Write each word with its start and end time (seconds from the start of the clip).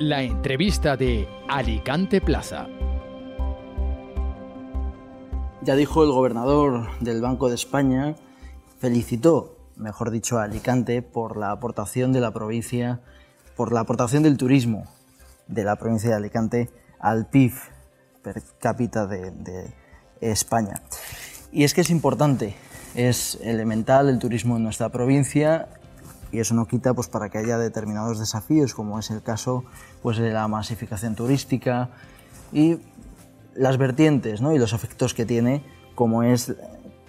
La 0.00 0.22
entrevista 0.22 0.96
de 0.96 1.28
Alicante 1.48 2.20
Plaza. 2.20 2.66
Ya 5.62 5.76
dijo 5.76 6.02
el 6.02 6.10
gobernador 6.10 6.88
del 6.98 7.22
Banco 7.22 7.48
de 7.48 7.54
España, 7.54 8.16
felicitó, 8.80 9.56
mejor 9.76 10.10
dicho, 10.10 10.40
a 10.40 10.42
Alicante 10.42 11.00
por 11.00 11.36
la 11.36 11.52
aportación 11.52 12.12
de 12.12 12.18
la 12.18 12.32
provincia, 12.32 13.02
por 13.54 13.72
la 13.72 13.80
aportación 13.80 14.24
del 14.24 14.36
turismo 14.36 14.84
de 15.46 15.62
la 15.62 15.76
provincia 15.76 16.10
de 16.10 16.16
Alicante 16.16 16.70
al 16.98 17.28
PIB 17.28 17.52
per 18.20 18.42
cápita 18.58 19.06
de, 19.06 19.30
de 19.30 19.72
España. 20.20 20.82
Y 21.52 21.62
es 21.62 21.72
que 21.72 21.82
es 21.82 21.90
importante, 21.90 22.56
es 22.96 23.38
elemental 23.44 24.08
el 24.08 24.18
turismo 24.18 24.56
en 24.56 24.64
nuestra 24.64 24.88
provincia 24.88 25.68
y 26.34 26.40
eso 26.40 26.54
no 26.54 26.66
quita 26.66 26.92
pues, 26.94 27.06
para 27.06 27.28
que 27.28 27.38
haya 27.38 27.58
determinados 27.58 28.18
desafíos, 28.18 28.74
como 28.74 28.98
es 28.98 29.08
el 29.12 29.22
caso 29.22 29.64
pues, 30.02 30.18
de 30.18 30.32
la 30.32 30.48
masificación 30.48 31.14
turística 31.14 31.90
y 32.52 32.78
las 33.54 33.78
vertientes 33.78 34.40
¿no? 34.40 34.52
y 34.52 34.58
los 34.58 34.72
efectos 34.72 35.14
que 35.14 35.24
tiene, 35.24 35.64
como 35.94 36.24
es 36.24 36.52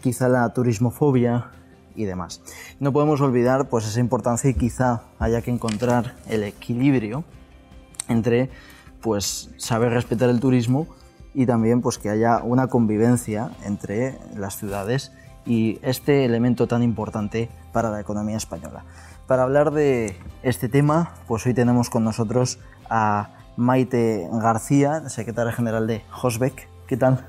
quizá 0.02 0.30
la 0.30 0.48
turismofobia 0.54 1.50
y 1.96 2.06
demás. 2.06 2.44
No 2.80 2.94
podemos 2.94 3.20
olvidar 3.20 3.68
pues, 3.68 3.88
esa 3.88 4.00
importancia 4.00 4.52
y 4.52 4.54
quizá 4.54 5.02
haya 5.18 5.42
que 5.42 5.50
encontrar 5.50 6.14
el 6.28 6.44
equilibrio 6.44 7.24
entre 8.08 8.52
pues, 9.02 9.50
saber 9.58 9.92
respetar 9.92 10.30
el 10.30 10.40
turismo 10.40 10.86
y 11.34 11.48
también 11.48 11.82
pues, 11.82 11.98
que 11.98 12.12
haya 12.12 12.44
una 12.44 12.68
convivencia 12.68 13.50
entre 13.64 14.20
las 14.38 14.56
ciudades 14.58 15.12
y 15.48 15.80
este 15.82 16.26
elemento 16.26 16.68
tan 16.68 16.84
importante 16.84 17.50
para 17.72 17.90
la 17.90 18.00
economía 18.00 18.38
española. 18.38 18.86
Para 19.28 19.42
hablar 19.44 19.72
de 19.72 20.16
este 20.44 20.70
tema, 20.70 21.14
pues 21.28 21.46
hoy 21.48 21.56
tenemos 21.56 21.90
con 21.90 22.04
nosotros 22.04 22.60
a 22.90 23.30
Maite 23.58 24.30
García, 24.32 25.10
secretaria 25.10 25.52
general 25.52 25.88
de 25.88 26.04
Hosbeck. 26.22 26.68
¿Qué 26.86 26.96
tal? 26.96 27.26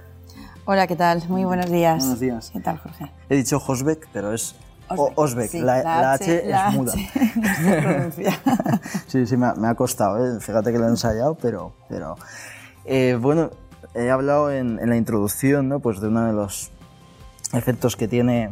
Hola, 0.66 0.86
¿qué 0.86 0.97
tal? 0.97 1.22
Muy 1.28 1.44
buenos 1.44 1.70
días. 1.70 2.00
Buenos 2.00 2.20
días. 2.20 2.50
¿Qué 2.53 2.61
tal, 2.61 2.77
Jorge? 2.78 3.11
He 3.30 3.36
dicho 3.36 3.62
Hosbeck, 3.64 4.08
pero 4.12 4.34
es 4.34 4.56
Osbeck, 4.88 5.19
Osbeck. 5.19 5.50
sí, 5.50 5.61
la, 5.61 5.83
la 5.83 6.00
la 6.03 6.12
H, 6.12 6.38
H, 6.38 6.47
la 6.47 6.69
es 6.69 6.75
muda. 6.75 6.92
H 6.92 7.64
se 7.64 7.83
pronuncia. 7.83 8.41
sí, 9.06 9.27
sí, 9.27 9.36
me 9.38 9.47
ha, 9.47 9.55
me 9.55 9.69
ha 9.69 9.75
costado. 9.75 10.19
¿eh? 10.22 10.38
Fíjate 10.41 10.72
que 10.72 10.78
lo 10.78 10.84
he 10.84 10.91
ensayado, 10.91 11.34
pero... 11.36 11.72
pero 11.88 12.16
eh, 12.84 13.16
bueno, 13.19 13.50
he 13.94 14.10
hablado 14.10 14.53
en, 14.53 14.78
en 14.81 14.91
la 14.91 14.97
introducción 14.97 15.70
¿no? 15.70 15.81
pues 15.81 16.00
de 16.00 16.08
uno 16.08 16.27
de 16.27 16.34
los 16.34 16.70
efectos 17.55 17.97
que 17.97 18.06
tiene, 18.06 18.50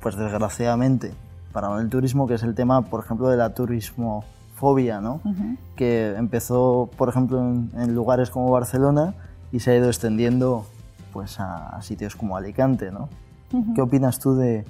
pues 0.00 0.16
desgraciadamente, 0.16 1.12
para 1.60 1.80
el 1.80 1.88
turismo, 1.88 2.28
que 2.28 2.34
es 2.34 2.44
el 2.44 2.54
tema, 2.54 2.82
por 2.82 3.02
ejemplo, 3.02 3.28
de 3.28 3.36
la 3.36 3.52
turismofobia, 3.52 5.00
¿no? 5.00 5.20
que 5.74 6.14
empezó, 6.16 6.88
por 6.96 7.08
ejemplo, 7.08 7.40
en, 7.40 7.72
en 7.76 7.96
lugares 7.96 8.30
como 8.30 8.48
Barcelona 8.48 9.14
y 9.50 9.58
se 9.58 9.72
ha 9.72 9.76
ido 9.76 9.88
extendiendo 9.88 10.66
pues, 11.12 11.40
a, 11.40 11.70
a 11.70 11.82
sitios 11.82 12.14
como 12.14 12.36
Alicante. 12.36 12.92
¿no? 12.92 13.08
¿Qué 13.74 13.82
opinas 13.82 14.20
tú 14.20 14.36
de 14.36 14.66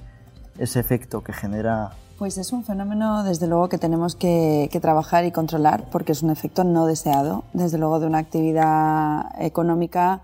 ese 0.57 0.79
efecto 0.79 1.23
que 1.23 1.31
genera 1.31 1.91
Pues 2.17 2.39
es 2.39 2.51
un 2.53 2.63
fenómeno, 2.63 3.23
desde 3.23 3.45
luego, 3.45 3.69
que 3.69 3.77
tenemos 3.77 4.15
que, 4.15 4.67
que 4.71 4.79
trabajar 4.79 5.25
y 5.25 5.31
controlar 5.31 5.83
porque 5.91 6.13
es 6.13 6.23
un 6.23 6.31
efecto 6.31 6.63
no 6.63 6.87
deseado, 6.87 7.43
desde 7.53 7.77
luego, 7.77 7.99
de 7.99 8.07
una 8.07 8.17
actividad 8.17 9.27
económica 9.39 10.21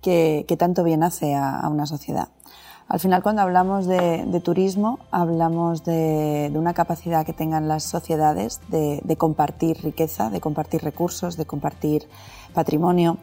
que, 0.00 0.44
que 0.48 0.56
tanto 0.56 0.82
bien 0.82 1.04
hace 1.04 1.36
a, 1.36 1.60
a 1.60 1.68
una 1.68 1.86
sociedad. 1.86 2.26
Al 2.88 3.00
final, 3.00 3.22
cuando 3.22 3.42
hablamos 3.42 3.86
de, 3.86 4.24
de 4.26 4.40
turismo, 4.40 4.98
hablamos 5.10 5.84
de, 5.84 6.48
de, 6.50 6.58
una 6.58 6.72
capacidad 6.72 7.26
que 7.26 7.34
tengan 7.34 7.68
las 7.68 7.84
sociedades 7.84 8.60
de, 8.68 9.00
de, 9.04 9.16
compartir 9.16 9.76
riqueza, 9.82 10.30
de 10.30 10.40
compartir 10.40 10.82
recursos, 10.82 11.36
de 11.36 11.44
compartir 11.44 12.08
patrimonio, 12.54 13.18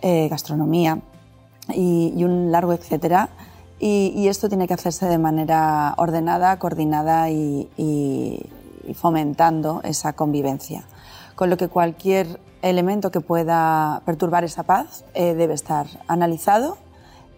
eh, 0.00 0.28
gastronomía 0.28 1.00
y, 1.68 2.24
un 2.24 2.50
largo 2.50 2.72
etcétera. 2.72 3.28
Y, 3.78 4.26
esto 4.28 4.48
tiene 4.48 4.66
que 4.66 4.74
hacerse 4.74 5.06
de 5.06 5.18
manera 5.18 5.94
ordenada, 5.98 6.58
coordinada 6.58 7.28
y, 7.30 7.68
y 7.76 8.94
fomentando 8.94 9.80
esa 9.84 10.14
convivencia. 10.14 10.84
Con 11.34 11.50
lo 11.50 11.56
que 11.56 11.68
cualquier 11.68 12.40
elemento 12.62 13.10
que 13.10 13.20
pueda 13.20 14.02
perturbar 14.04 14.44
esa 14.44 14.62
paz 14.62 15.04
eh, 15.14 15.34
debe 15.34 15.54
estar 15.54 15.86
analizado 16.08 16.78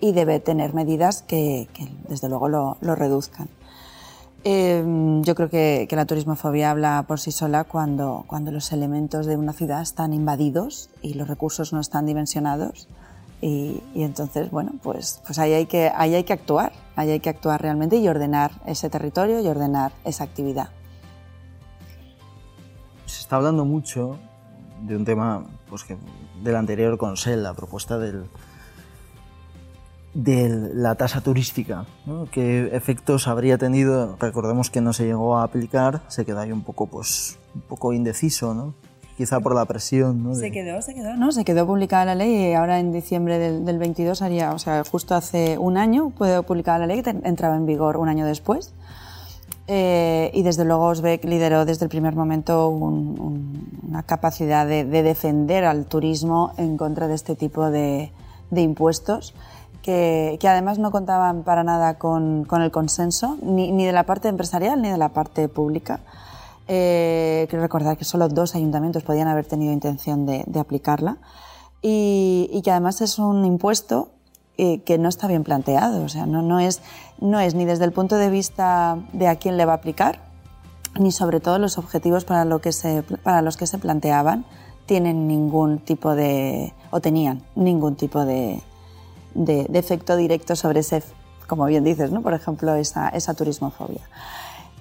y 0.02 0.10
debe 0.10 0.40
tener 0.40 0.74
medidas 0.74 1.22
que, 1.22 1.68
que 1.72 1.88
desde 2.08 2.28
luego 2.28 2.48
lo, 2.48 2.76
lo 2.80 2.96
reduzcan. 2.96 3.48
Eh, 4.42 4.82
yo 5.22 5.36
creo 5.36 5.48
que, 5.48 5.86
que, 5.88 5.94
la 5.94 6.06
turismofobia 6.06 6.72
habla 6.72 7.04
por 7.06 7.20
sí 7.20 7.30
sola 7.30 7.62
cuando, 7.62 8.24
cuando 8.26 8.50
los 8.50 8.72
elementos 8.72 9.26
de 9.26 9.36
una 9.36 9.52
ciudad 9.52 9.80
están 9.80 10.12
invadidos 10.12 10.90
y 11.02 11.14
los 11.14 11.28
recursos 11.28 11.72
no 11.72 11.78
están 11.78 12.04
dimensionados. 12.04 12.88
Y, 13.40 13.80
y, 13.94 14.02
entonces, 14.02 14.50
bueno, 14.50 14.72
pues, 14.82 15.22
pues 15.24 15.38
ahí, 15.38 15.52
hay 15.52 15.66
que, 15.66 15.92
ahí 15.94 16.16
hay 16.16 16.24
que 16.24 16.32
actuar, 16.32 16.72
ahí 16.96 17.10
hay 17.10 17.20
que 17.20 17.30
actuar 17.30 17.62
realmente 17.62 17.96
y 17.96 18.08
ordenar 18.08 18.50
ese 18.66 18.90
territorio 18.90 19.38
y 19.38 19.46
ordenar 19.46 19.92
esa 20.04 20.24
actividad. 20.24 20.70
Se 23.06 23.20
está 23.20 23.36
hablando 23.36 23.64
mucho 23.64 24.18
de 24.80 24.96
un 24.96 25.04
tema 25.04 25.46
pues, 25.68 25.84
que, 25.84 25.96
del 26.42 26.56
anterior 26.56 26.98
Consell, 26.98 27.44
la 27.44 27.54
propuesta 27.54 27.98
del, 27.98 28.24
de 30.14 30.70
la 30.74 30.94
tasa 30.94 31.22
turística, 31.22 31.86
¿no? 32.04 32.26
qué 32.30 32.74
efectos 32.76 33.28
habría 33.28 33.56
tenido, 33.56 34.16
recordemos 34.20 34.68
que 34.68 34.80
no 34.80 34.92
se 34.92 35.06
llegó 35.06 35.38
a 35.38 35.44
aplicar, 35.44 36.02
se 36.08 36.26
quedó 36.26 36.40
ahí 36.40 36.52
un 36.52 36.62
poco, 36.62 36.86
pues, 36.86 37.38
un 37.54 37.62
poco 37.62 37.92
indeciso, 37.92 38.52
¿no? 38.52 38.74
quizá 39.16 39.40
por 39.40 39.54
la 39.54 39.64
presión. 39.64 40.22
¿no? 40.22 40.34
Se 40.34 40.50
quedó, 40.50 40.80
se 40.82 40.94
quedó, 40.94 41.14
¿no? 41.14 41.32
Se 41.32 41.44
quedó 41.44 41.66
publicada 41.66 42.04
la 42.06 42.14
ley 42.14 42.50
y 42.50 42.54
ahora 42.54 42.80
en 42.80 42.92
diciembre 42.92 43.38
del, 43.38 43.64
del 43.64 43.78
22 43.78 44.22
haría, 44.22 44.52
o 44.52 44.58
sea, 44.58 44.82
justo 44.90 45.14
hace 45.14 45.58
un 45.58 45.76
año 45.76 46.10
puede 46.10 46.42
publicar 46.42 46.80
la 46.80 46.86
ley 46.86 47.02
que 47.02 47.10
entraba 47.10 47.56
en 47.56 47.66
vigor 47.66 47.96
un 47.96 48.08
año 48.08 48.26
después. 48.26 48.74
Eh, 49.68 50.30
y 50.34 50.42
desde 50.42 50.64
luego 50.64 50.86
Osbeck 50.86 51.24
lideró 51.24 51.64
desde 51.64 51.84
el 51.84 51.88
primer 51.88 52.16
momento 52.16 52.68
un, 52.68 53.18
un, 53.20 53.80
una 53.88 54.02
capacidad 54.02 54.66
de, 54.66 54.84
de, 54.84 55.04
defender 55.04 55.64
al 55.64 55.86
turismo 55.86 56.52
en 56.56 56.76
contra 56.76 57.06
de 57.06 57.14
este 57.14 57.36
tipo 57.36 57.70
de, 57.70 58.10
de 58.50 58.60
impuestos 58.60 59.34
que, 59.82 60.38
que, 60.40 60.48
además 60.48 60.78
no 60.78 60.90
contaban 60.90 61.42
para 61.42 61.64
nada 61.64 61.98
con, 61.98 62.44
con 62.44 62.62
el 62.62 62.70
consenso 62.70 63.36
ni, 63.42 63.72
ni, 63.72 63.84
de 63.84 63.92
la 63.92 64.04
parte 64.04 64.28
empresarial 64.28 64.80
ni 64.80 64.88
de 64.88 64.98
la 64.98 65.10
parte 65.10 65.48
pública. 65.48 66.00
Eh, 66.68 67.48
recordar 67.50 67.96
que 67.98 68.04
solo 68.04 68.28
dos 68.28 68.54
ayuntamientos 68.54 69.02
podían 69.02 69.28
haber 69.28 69.44
tenido 69.44 69.72
intención 69.72 70.26
de, 70.26 70.44
de 70.46 70.60
aplicarla 70.60 71.18
y, 71.82 72.48
y, 72.52 72.62
que 72.62 72.70
además 72.70 73.00
es 73.00 73.18
un 73.18 73.44
impuesto 73.44 74.10
eh, 74.56 74.80
que 74.82 74.96
no 74.96 75.08
está 75.08 75.26
bien 75.26 75.42
planteado, 75.42 76.04
o 76.04 76.08
sea, 76.08 76.24
no, 76.24 76.40
no, 76.40 76.60
es, 76.60 76.80
no 77.20 77.40
es 77.40 77.54
ni 77.54 77.64
desde 77.64 77.84
el 77.84 77.92
punto 77.92 78.16
de 78.16 78.30
vista 78.30 78.96
de 79.12 79.26
a 79.26 79.36
quién 79.36 79.56
le 79.56 79.64
va 79.64 79.72
a 79.72 79.76
aplicar, 79.76 80.20
ni 80.98 81.10
sobre 81.10 81.40
todo 81.40 81.58
los 81.58 81.78
objetivos 81.78 82.24
para, 82.24 82.44
lo 82.44 82.60
que 82.60 82.72
se, 82.72 83.02
para 83.02 83.42
los 83.42 83.56
que 83.56 83.66
se 83.66 83.78
planteaban 83.78 84.44
tienen 84.86 85.26
ningún 85.26 85.78
tipo 85.78 86.14
de, 86.14 86.72
o 86.90 87.00
tenían 87.00 87.42
ningún 87.56 87.96
tipo 87.96 88.24
de, 88.24 88.62
de, 89.34 89.66
de, 89.68 89.78
efecto 89.78 90.16
directo 90.16 90.56
sobre 90.56 90.80
ese, 90.80 91.02
como 91.46 91.66
bien 91.66 91.84
dices, 91.84 92.10
¿no? 92.10 92.22
por 92.22 92.34
ejemplo, 92.34 92.74
esa, 92.74 93.08
esa 93.08 93.34
turismofobia. 93.34 94.02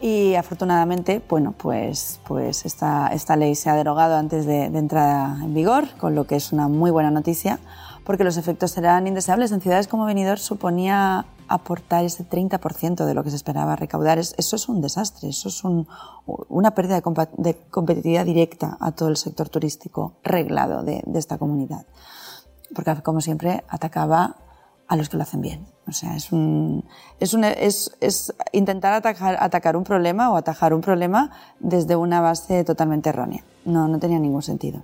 Y 0.01 0.33
afortunadamente, 0.33 1.21
bueno, 1.29 1.53
pues, 1.55 2.19
pues 2.27 2.65
esta, 2.65 3.09
esta 3.09 3.35
ley 3.35 3.53
se 3.53 3.69
ha 3.69 3.75
derogado 3.75 4.15
antes 4.15 4.47
de, 4.47 4.65
entrar 4.65 5.39
en 5.43 5.53
vigor, 5.53 5.95
con 5.97 6.15
lo 6.15 6.25
que 6.25 6.35
es 6.35 6.51
una 6.51 6.67
muy 6.67 6.89
buena 6.89 7.11
noticia, 7.11 7.59
porque 8.03 8.23
los 8.23 8.37
efectos 8.37 8.71
serán 8.71 9.05
indeseables. 9.05 9.51
En 9.51 9.61
ciudades 9.61 9.87
como 9.87 10.05
Benidorm 10.05 10.39
suponía 10.39 11.27
aportar 11.47 12.03
ese 12.03 12.27
30% 12.27 13.05
de 13.05 13.13
lo 13.13 13.23
que 13.23 13.29
se 13.29 13.35
esperaba 13.35 13.75
recaudar. 13.75 14.17
Eso 14.17 14.55
es 14.55 14.67
un 14.67 14.81
desastre, 14.81 15.29
eso 15.29 15.49
es 15.49 15.63
un, 15.63 15.87
una 16.25 16.71
pérdida 16.71 16.95
de, 16.95 17.03
comp 17.03 17.19
de, 17.37 17.55
competitividad 17.69 18.25
directa 18.25 18.77
a 18.79 18.93
todo 18.93 19.09
el 19.09 19.17
sector 19.17 19.49
turístico 19.49 20.13
reglado 20.23 20.81
de 20.81 21.03
esta 21.13 21.37
comunidad. 21.37 21.85
Porque, 22.73 23.01
como 23.01 23.21
siempre, 23.21 23.63
atacaba 23.67 24.37
a 24.87 24.95
los 24.95 25.09
que 25.09 25.17
lo 25.17 25.23
hacen 25.23 25.41
bien. 25.41 25.65
O 25.87 25.93
sea, 25.93 26.15
es, 26.15 26.31
un, 26.31 26.85
es, 27.19 27.33
un, 27.33 27.43
es, 27.43 27.91
es 27.99 28.33
intentar 28.51 28.93
atacar, 28.93 29.37
atacar 29.39 29.75
un 29.75 29.83
problema 29.83 30.31
o 30.31 30.37
atajar 30.37 30.73
un 30.73 30.81
problema 30.81 31.31
desde 31.59 31.95
una 31.95 32.21
base 32.21 32.63
totalmente 32.63 33.09
errónea. 33.09 33.43
No, 33.65 33.87
no 33.87 33.99
tenía 33.99 34.19
ningún 34.19 34.41
sentido. 34.41 34.81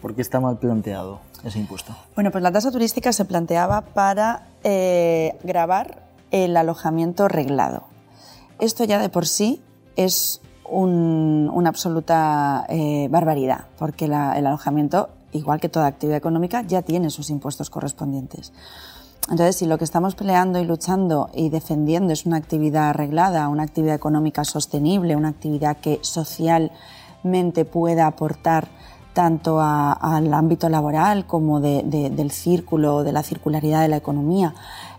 ¿Por 0.00 0.14
qué 0.14 0.22
está 0.22 0.38
mal 0.40 0.58
planteado 0.58 1.20
ese 1.44 1.58
impuesto? 1.58 1.94
Bueno, 2.14 2.30
pues 2.30 2.42
la 2.42 2.52
tasa 2.52 2.70
turística 2.70 3.12
se 3.12 3.24
planteaba 3.24 3.82
para 3.82 4.46
eh, 4.64 5.36
grabar 5.42 6.08
el 6.30 6.56
alojamiento 6.56 7.28
reglado. 7.28 7.84
Esto 8.58 8.84
ya 8.84 8.98
de 8.98 9.08
por 9.08 9.26
sí 9.26 9.62
es 9.96 10.40
un, 10.64 11.50
una 11.52 11.68
absoluta 11.68 12.66
eh, 12.68 13.08
barbaridad, 13.10 13.66
porque 13.78 14.08
la, 14.08 14.38
el 14.38 14.46
alojamiento, 14.46 15.10
igual 15.32 15.60
que 15.60 15.68
toda 15.68 15.86
actividad 15.86 16.18
económica, 16.18 16.62
ya 16.62 16.82
tiene 16.82 17.10
sus 17.10 17.30
impuestos 17.30 17.70
correspondientes. 17.70 18.52
Entonces, 19.30 19.56
si 19.56 19.66
lo 19.66 19.76
que 19.76 19.84
estamos 19.84 20.14
peleando 20.14 20.58
y 20.58 20.64
luchando 20.64 21.28
y 21.34 21.50
defendiendo 21.50 22.12
es 22.12 22.24
una 22.24 22.38
actividad 22.38 22.90
arreglada, 22.90 23.48
una 23.48 23.62
actividad 23.62 23.94
económica 23.94 24.44
sostenible, 24.44 25.16
una 25.16 25.28
actividad 25.28 25.76
que 25.78 25.98
socialmente 26.02 27.66
pueda 27.66 28.06
aportar 28.06 28.68
tanto 29.12 29.60
al 29.60 30.32
ámbito 30.32 30.68
laboral 30.68 31.26
como 31.26 31.60
del 31.60 32.30
círculo, 32.30 33.02
de 33.02 33.12
la 33.12 33.22
circularidad 33.22 33.82
de 33.82 33.88
la 33.88 33.96
economía. 33.96 34.54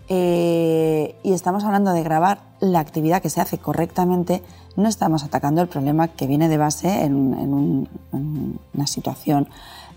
Eh, 0.09 1.15
y 1.23 1.33
estamos 1.33 1.63
hablando 1.63 1.93
de 1.93 2.03
grabar 2.03 2.41
la 2.59 2.79
actividad 2.79 3.21
que 3.21 3.29
se 3.29 3.41
hace 3.41 3.59
correctamente, 3.59 4.43
no 4.75 4.89
estamos 4.89 5.23
atacando 5.23 5.61
el 5.61 5.67
problema 5.67 6.07
que 6.07 6.27
viene 6.27 6.49
de 6.49 6.57
base 6.57 7.03
en, 7.03 7.87
una 8.11 8.87
situación 8.87 9.47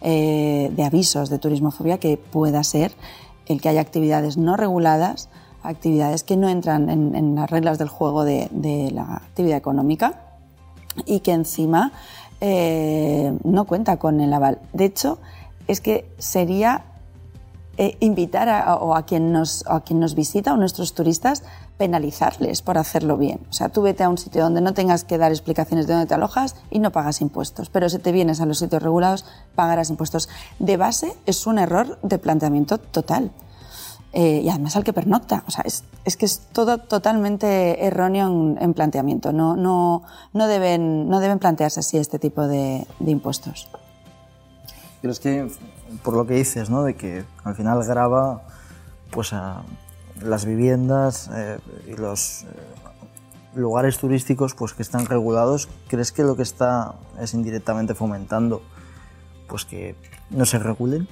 eh, 0.03 0.71
de 0.75 0.85
avisos 0.85 1.31
de 1.31 1.39
turismofobia 1.39 1.99
que 1.99 2.17
pueda 2.17 2.63
ser 2.65 2.93
el 3.47 3.61
que 3.61 3.69
haya 3.69 3.81
actividades 3.81 4.37
no 4.37 4.57
reguladas, 4.57 5.29
actividades 5.63 6.25
que 6.25 6.37
no 6.37 6.49
entran 6.49 6.91
en, 6.91 7.35
las 7.35 7.51
reglas 7.51 7.79
del 7.79 7.89
juego 7.89 8.25
de, 8.25 8.49
la 8.93 9.17
actividad 9.17 9.57
económica 9.57 10.21
y 11.07 11.21
que 11.21 11.33
encima 11.33 11.93
eh, 12.41 13.37
no 13.45 13.65
cuenta 13.67 13.99
con 13.99 14.21
el 14.21 14.33
aval. 14.33 14.59
De 14.73 14.85
hecho, 14.85 15.19
es 15.69 15.81
que 15.81 16.09
sería 16.19 16.85
eh, 17.79 17.97
invitar 18.01 18.51
a, 18.51 19.03
quien, 19.07 19.33
nos, 19.33 19.65
a 19.67 19.81
quien 19.81 19.99
nos 19.99 20.15
visita 20.15 20.53
o 20.53 20.57
nuestros 20.59 20.95
turistas 20.95 21.43
penalizarles 21.79 22.61
por 22.61 22.77
hacerlo 22.77 23.17
bien. 23.17 23.41
O 23.49 23.53
sea, 23.53 23.71
tú 23.71 23.81
vete 23.81 24.05
a 24.05 24.11
un 24.11 24.19
sitio 24.19 24.43
donde 24.43 24.61
no 24.61 24.75
tengas 24.75 25.05
que 25.05 25.17
dar 25.17 25.33
explicaciones 25.33 25.87
de 25.87 25.95
dónde 25.95 26.07
te 26.07 26.15
alojas 26.15 26.55
y 26.71 26.81
no 26.81 26.93
pagas 26.93 27.23
impuestos. 27.23 27.71
Pero 27.71 27.89
si 27.89 27.99
te 27.99 28.13
vienes 28.13 28.41
a 28.43 28.47
los 28.47 28.59
sitios 28.59 28.83
regulados, 28.83 29.25
pagarás 29.55 29.89
impuestos. 29.89 30.29
De 30.59 30.77
base 30.77 31.15
es 31.25 31.47
un 31.47 31.59
error 31.59 31.99
de 32.03 32.19
planteamiento 32.19 32.77
total. 32.77 33.31
Eh, 34.13 34.43
y 34.45 34.51
además 34.51 34.77
al 34.77 34.85
que 34.85 34.93
pernocta. 34.93 35.43
O 35.47 35.51
sea, 35.51 35.65
es, 35.65 35.85
es 36.05 36.19
que 36.19 36.27
es 36.27 36.41
todo 36.53 36.77
totalmente 36.77 37.87
erróneo 37.87 38.29
en, 38.61 38.75
planteamiento. 38.75 39.33
No, 39.33 39.57
no, 39.57 40.03
no, 40.35 40.47
deben, 40.47 41.09
no 41.09 41.21
deben 41.21 41.39
plantearse 41.39 41.81
así 41.81 41.97
este 41.97 42.19
tipo 42.19 42.47
de, 42.47 42.87
de 42.99 43.11
impuestos. 43.11 43.69
Pero 45.01 45.13
es 45.13 45.19
que, 45.21 45.49
por 46.03 46.15
lo 46.15 46.27
que 46.27 46.35
dices, 46.35 46.71
¿no? 46.71 46.83
De 46.83 46.95
que 46.95 47.25
al 47.45 47.55
final 47.55 47.83
graba 47.85 48.43
pues 49.11 49.33
las 50.21 50.45
viviendas 50.45 51.31
eh, 51.35 51.59
y 51.87 51.95
los 51.95 52.43
eh, 52.43 52.47
lugares 53.55 53.99
turísticos 53.99 54.55
pues 54.55 54.73
que 54.73 54.83
están 54.83 55.07
regulados, 55.07 55.69
¿crees 55.89 56.13
que 56.13 56.23
lo 56.23 56.37
que 56.37 56.43
está 56.43 56.95
es 57.21 57.35
indirectamente 57.35 57.95
fomentando 57.95 58.63
pues 59.49 59.65
que 59.65 59.95
no 60.31 60.47
se 60.47 60.59
regulen? 60.59 61.09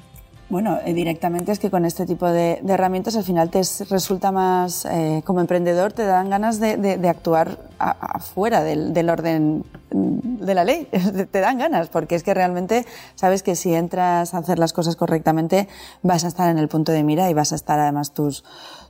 Bueno, 0.51 0.81
eh, 0.85 0.95
directamente 0.95 1.53
es 1.53 1.61
que 1.61 1.71
con 1.71 1.85
este 1.85 2.07
tipo 2.07 2.27
de, 2.27 2.61
herramientas 2.67 3.15
al 3.15 3.23
final 3.23 3.51
te 3.51 3.63
resulta 3.89 4.33
más, 4.33 4.85
eh, 4.85 5.23
como 5.25 5.41
emprendedor, 5.41 5.93
te 5.93 6.05
dan 6.05 6.29
ganas 6.29 6.59
de, 6.59 7.09
actuar 7.09 7.57
afuera 7.79 8.65
del, 8.65 9.09
orden 9.09 9.65
de 9.91 10.55
la 10.55 10.65
ley. 10.65 10.89
te 11.31 11.41
dan 11.41 11.59
ganas, 11.59 11.89
porque 11.89 12.17
es 12.17 12.25
que 12.25 12.35
realmente 12.35 12.85
sabes 13.15 13.45
que 13.45 13.55
si 13.55 13.73
entras 13.73 14.35
a 14.35 14.39
hacer 14.39 14.59
las 14.59 14.73
cosas 14.73 14.97
correctamente 14.97 15.69
vas 16.03 16.25
a 16.25 16.29
estar 16.29 16.51
en 16.51 16.59
el 16.59 16.67
punto 16.67 16.91
de 16.91 17.05
mira 17.05 17.31
y 17.31 17.35
vas 17.35 17.53
a 17.53 17.55
estar 17.55 17.79
además 17.79 18.13
tus, 18.13 18.43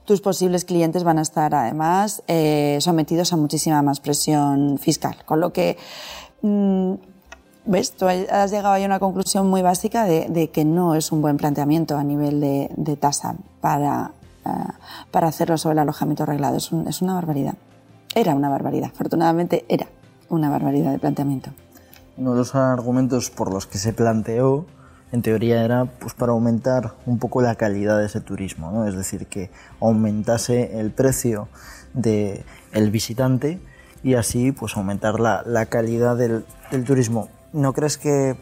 tus 0.07 0.23
posibles 0.23 0.65
clientes 0.65 1.05
van 1.05 1.19
a 1.19 1.23
estar 1.23 1.55
además 1.55 2.23
eh, 2.27 2.79
sometidos 2.81 3.35
a 3.35 3.37
muchísima 3.37 3.83
más 3.83 4.01
presión 4.01 4.79
fiscal. 4.79 5.17
Con 5.27 5.41
lo 5.41 5.53
que 5.53 5.77
mm, 6.41 6.95
¿Ves? 7.67 7.93
Tú 7.93 8.07
has 8.07 8.51
llegado 8.51 8.75
a 8.75 8.85
una 8.85 8.99
conclusión 8.99 9.49
muy 9.49 9.62
básica 9.62 10.05
de, 10.05 10.51
que 10.51 10.65
no 10.65 10.95
es 10.95 11.12
un 11.12 11.21
buen 11.21 11.37
planteamiento 11.37 11.97
a 11.97 12.05
nivel 12.05 12.41
de, 12.41 12.97
tasa 12.97 13.37
para, 13.61 14.12
eh, 14.47 14.51
para 15.11 15.29
hacerlo 15.29 15.59
sobre 15.59 15.75
el 15.75 15.81
alojamiento 15.81 16.23
arreglado. 16.23 16.57
Es, 16.57 16.71
es, 16.89 17.03
una 17.03 17.15
barbaridad. 17.15 17.55
Era 18.15 18.35
una 18.35 18.49
barbaridad. 18.49 18.91
Afortunadamente 18.93 19.65
era 19.69 19.87
una 20.31 20.49
barbaridad 20.49 20.93
de 20.93 20.99
planteamiento. 20.99 21.51
Uno 22.17 22.33
de 22.33 22.39
los 22.39 22.55
argumentos 22.55 23.31
por 23.31 23.53
los 23.53 23.67
que 23.67 23.79
se 23.79 23.93
planteó, 23.93 24.65
en 25.12 25.23
teoría, 25.23 25.62
era 25.62 25.85
pues, 25.85 26.15
para 26.15 26.33
aumentar 26.33 26.95
un 27.05 27.19
poco 27.19 27.43
la 27.43 27.57
calidad 27.57 27.99
de 27.99 28.07
ese 28.07 28.21
turismo. 28.21 28.71
¿no? 28.73 28.87
Es 28.87 28.97
decir, 28.97 29.27
que 29.27 29.51
aumentase 29.81 30.81
el 30.81 30.93
precio 30.93 31.49
del 31.93 32.45
el 32.73 32.91
visitante 32.91 33.61
y 34.03 34.15
así 34.15 34.53
pues 34.53 34.77
aumentar 34.77 35.21
la, 35.21 35.43
la 35.45 35.67
calidad 35.67 36.17
del 36.17 36.45
turismo 36.87 37.29
¿No 37.52 37.73
crees 37.73 37.99
que 37.99 38.37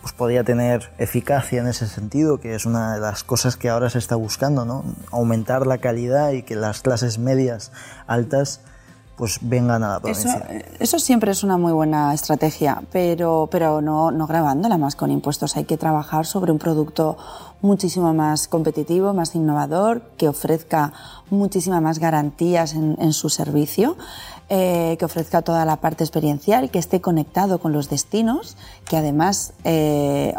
pues, 0.00 0.12
podría 0.12 0.42
tener 0.42 0.90
eficacia 0.96 1.60
en 1.60 1.66
ese 1.66 1.86
sentido, 1.86 2.40
que 2.40 2.54
es 2.54 2.64
una 2.64 2.94
de 2.94 3.00
las 3.00 3.24
cosas 3.24 3.56
que 3.56 3.68
ahora 3.68 3.90
se 3.90 3.98
está 3.98 4.16
buscando, 4.16 4.64
¿no? 4.64 4.84
Aumentar 5.10 5.66
la 5.66 5.78
calidad 5.78 6.30
y 6.30 6.42
que 6.42 6.56
las 6.56 6.80
clases 6.80 7.18
medias 7.18 7.72
altas 8.06 8.62
pues 9.18 9.38
vengan 9.42 9.82
a 9.82 9.94
la 9.94 10.00
provincia. 10.00 10.46
Eso, 10.78 10.98
siempre 10.98 11.32
es 11.32 11.42
una 11.42 11.58
muy 11.58 11.72
buena 11.72 12.14
estrategia, 12.14 12.82
pero, 12.92 13.48
pero 13.50 13.80
no, 13.80 14.12
no 14.12 14.26
grabándola 14.26 14.78
más 14.78 14.94
con 14.94 15.10
impuestos. 15.10 15.56
Hay 15.56 15.64
que 15.64 15.76
trabajar 15.76 16.24
sobre 16.24 16.52
un 16.52 16.58
producto 16.58 17.18
muchísimo 17.60 18.14
más 18.14 18.46
competitivo, 18.46 19.12
más 19.12 19.34
innovador, 19.34 20.02
que 20.16 20.28
ofrezca 20.28 20.92
muchísimas 21.30 21.82
más 21.82 21.98
garantías 21.98 22.74
en, 22.74 22.96
en 23.00 23.12
su 23.12 23.28
servicio 23.28 23.96
eh, 24.50 24.96
que 24.98 25.04
ofrezca 25.04 25.42
toda 25.42 25.66
la 25.66 25.76
parte 25.76 26.04
experiencial, 26.04 26.70
que 26.70 26.78
esté 26.78 27.02
conectado 27.02 27.58
con 27.58 27.74
los 27.74 27.90
destinos, 27.90 28.56
que 28.88 28.96
además 28.96 29.52
eh, 29.64 30.34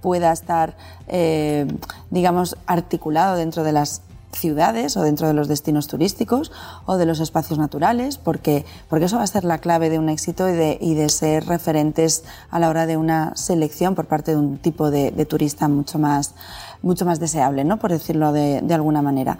pueda 0.00 0.32
estar, 0.32 0.76
eh, 1.06 1.68
digamos, 2.10 2.56
articulado 2.66 3.36
dentro 3.36 3.62
de 3.62 3.70
las 3.70 4.02
ciudades 4.32 4.96
o 4.96 5.02
dentro 5.02 5.26
de 5.26 5.34
los 5.34 5.48
destinos 5.48 5.86
turísticos 5.86 6.52
o 6.86 6.96
de 6.96 7.06
los 7.06 7.20
espacios 7.20 7.58
naturales, 7.58 8.18
porque, 8.18 8.64
porque 8.88 9.06
eso 9.06 9.16
va 9.16 9.22
a 9.22 9.26
ser 9.26 9.44
la 9.44 9.58
clave 9.58 9.90
de 9.90 9.98
un 9.98 10.08
éxito 10.08 10.48
y 10.48 10.52
de, 10.52 10.78
y 10.80 10.94
de 10.94 11.08
ser 11.08 11.46
referentes 11.46 12.24
a 12.50 12.58
la 12.58 12.68
hora 12.68 12.86
de 12.86 12.96
una 12.96 13.34
selección 13.36 13.94
por 13.94 14.06
parte 14.06 14.32
de 14.32 14.36
un 14.36 14.58
tipo 14.58 14.90
de, 14.90 15.10
turista 15.26 15.68
mucho 15.68 15.98
más, 15.98 16.34
mucho 16.82 17.04
más 17.04 17.20
deseable, 17.20 17.64
¿no? 17.64 17.78
por 17.78 17.90
decirlo 17.90 18.32
de, 18.32 18.62
alguna 18.72 19.02
manera. 19.02 19.38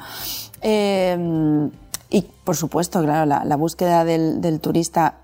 Y, 2.11 2.23
por 2.45 2.57
supuesto, 2.57 3.03
claro, 3.03 3.27
la, 3.27 3.57
búsqueda 3.57 4.05
del, 4.05 4.61
turista, 4.61 5.15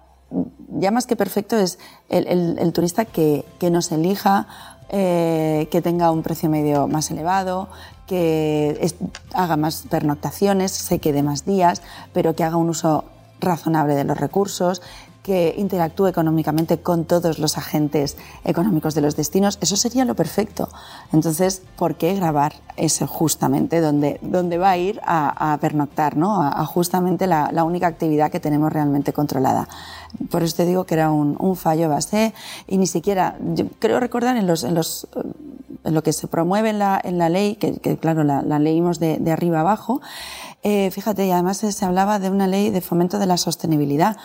ya 0.69 0.91
más 0.91 1.07
que 1.07 1.17
perfecto, 1.17 1.57
es 1.57 1.79
el, 2.09 2.73
turista 2.73 3.05
que, 3.05 3.45
nos 3.71 3.91
elija, 3.91 4.47
eh, 4.91 5.67
que 5.71 5.81
tenga 5.81 6.11
un 6.11 6.23
precio 6.23 6.51
medio 6.51 6.87
más 6.87 7.11
elevado, 7.11 7.69
que 8.07 8.93
haga 9.33 9.57
más 9.57 9.85
pernoctaciones, 9.89 10.73
se 10.73 10.99
quede 10.99 11.23
más 11.23 11.45
días, 11.45 11.83
pero 12.13 12.35
que 12.35 12.45
haga 12.45 12.57
un 12.57 12.69
uso 12.69 13.05
razonable 13.41 13.95
de 13.95 14.05
los 14.05 14.19
recursos, 14.19 14.83
que 15.25 15.55
interactúe 15.57 16.09
económicamente 16.09 16.79
con 16.79 17.07
todos 17.07 17.39
los 17.39 17.57
agentes 17.57 18.19
económicos 18.45 18.95
de 18.95 19.01
los 19.01 19.17
destinos, 19.17 19.57
eso 19.63 19.75
sería 19.75 20.05
lo 20.05 20.15
perfecto. 20.15 20.69
Entonces, 21.15 21.63
¿por 21.77 21.95
qué 21.95 22.15
grabar 22.15 22.53
ese 22.77 23.07
justamente 23.07 23.81
donde, 23.81 24.21
donde 24.21 24.59
va 24.59 24.71
a 24.71 24.77
ir 24.77 25.01
a, 25.03 25.57
pernoctar, 25.63 26.19
¿no? 26.19 26.43
a, 26.43 26.65
justamente 26.67 27.27
la, 27.27 27.65
única 27.65 27.87
actividad 27.87 28.31
que 28.31 28.39
tenemos 28.39 28.71
realmente 28.71 29.15
controlada? 29.15 29.67
Por 30.31 30.43
eso 30.43 30.57
te 30.57 30.67
digo 30.67 30.85
que 30.85 30.93
era 30.93 31.11
un, 31.11 31.57
fallo 31.57 31.89
base 31.89 32.35
y 32.69 32.77
ni 32.77 32.87
siquiera, 32.87 33.39
yo 33.55 33.65
creo 33.79 34.01
recordar 34.01 34.37
en, 34.37 34.47
los, 34.47 34.63
en, 34.63 34.75
los, 34.75 35.09
en 35.85 35.95
lo 35.95 36.03
que 36.03 36.13
se 36.13 36.27
promueve 36.27 36.69
en 36.69 36.79
la, 36.79 37.01
en 37.03 37.17
la 37.17 37.31
ley, 37.31 37.57
que, 37.57 37.97
claro, 37.97 38.25
la, 38.25 38.43
leímos 38.59 38.99
de, 38.99 39.17
de, 39.17 39.33
arriba 39.33 39.61
abajo, 39.61 40.03
eh, 40.63 40.91
fíjate, 40.91 41.27
y 41.27 41.31
además 41.31 41.57
se 41.59 41.85
hablaba 41.85 42.19
de 42.19 42.29
una 42.29 42.47
ley 42.47 42.69
de 42.69 42.83
fomento 42.83 43.19
de 43.19 43.27
la 43.27 43.39
sostenibilidad. 43.39 44.19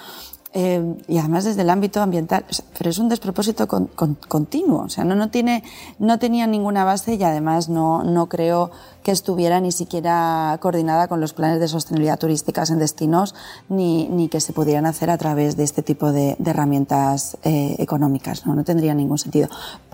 Eh, 0.51 0.95
y 1.07 1.19
además 1.19 1.43
desde 1.43 1.61
el 1.61 1.69
ámbito 1.69 2.01
ambiental, 2.01 2.43
pero 2.75 2.89
es 2.89 2.97
un 2.97 3.07
despropósito 3.07 3.67
continuo, 3.67 4.81
o 4.81 4.89
sea, 4.89 5.03
no, 5.03 5.13
no, 5.13 5.29
tiene, 5.29 5.63
no 5.99 6.17
tenía 6.17 6.47
ninguna 6.47 6.83
base 6.83 7.13
y 7.13 7.23
además 7.23 7.69
no, 7.69 8.03
no 8.03 8.27
creo 8.29 8.71
que 9.03 9.11
estuviera 9.11 9.59
ni 9.61 9.71
siquiera 9.71 10.57
coordinada 10.59 11.07
con 11.07 11.21
los 11.21 11.33
planes 11.33 11.59
de 11.59 11.67
sostenibilidad 11.67 12.17
turísticas 12.17 12.71
en 12.71 12.79
destinos 12.79 13.35
ni, 13.69 14.09
ni 14.09 14.27
que 14.27 14.41
se 14.41 14.51
pudieran 14.51 14.87
hacer 14.87 15.11
a 15.11 15.19
través 15.19 15.55
de 15.55 15.63
este 15.63 15.83
tipo 15.83 16.11
de, 16.11 16.35
herramientas 16.43 17.37
eh, 17.43 17.75
económicas, 17.77 18.47
¿no? 18.47 18.55
no 18.55 18.63
tendría 18.63 18.95
ningún 18.95 19.19
sentido. 19.19 19.49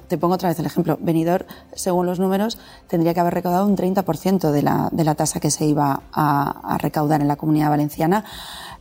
Te 0.08 0.18
pongo 0.18 0.36
otra 0.36 0.50
vez 0.50 0.60
el 0.60 0.66
ejemplo. 0.66 0.98
Venidor, 1.02 1.46
según 1.74 2.06
los 2.06 2.20
números, 2.20 2.58
tendría 2.88 3.14
que 3.14 3.20
haber 3.20 3.34
recaudado 3.34 3.66
un 3.66 3.76
30% 3.76 4.52
de 4.52 4.62
la, 4.62 4.90
de 4.92 5.04
la 5.04 5.16
tasa 5.16 5.40
que 5.40 5.52
se 5.52 5.66
iba 5.66 6.02
a, 6.14 6.78
recaudar 6.80 7.22
en 7.22 7.28
la 7.28 7.36
comunidad 7.36 7.70
valenciana 7.70 8.26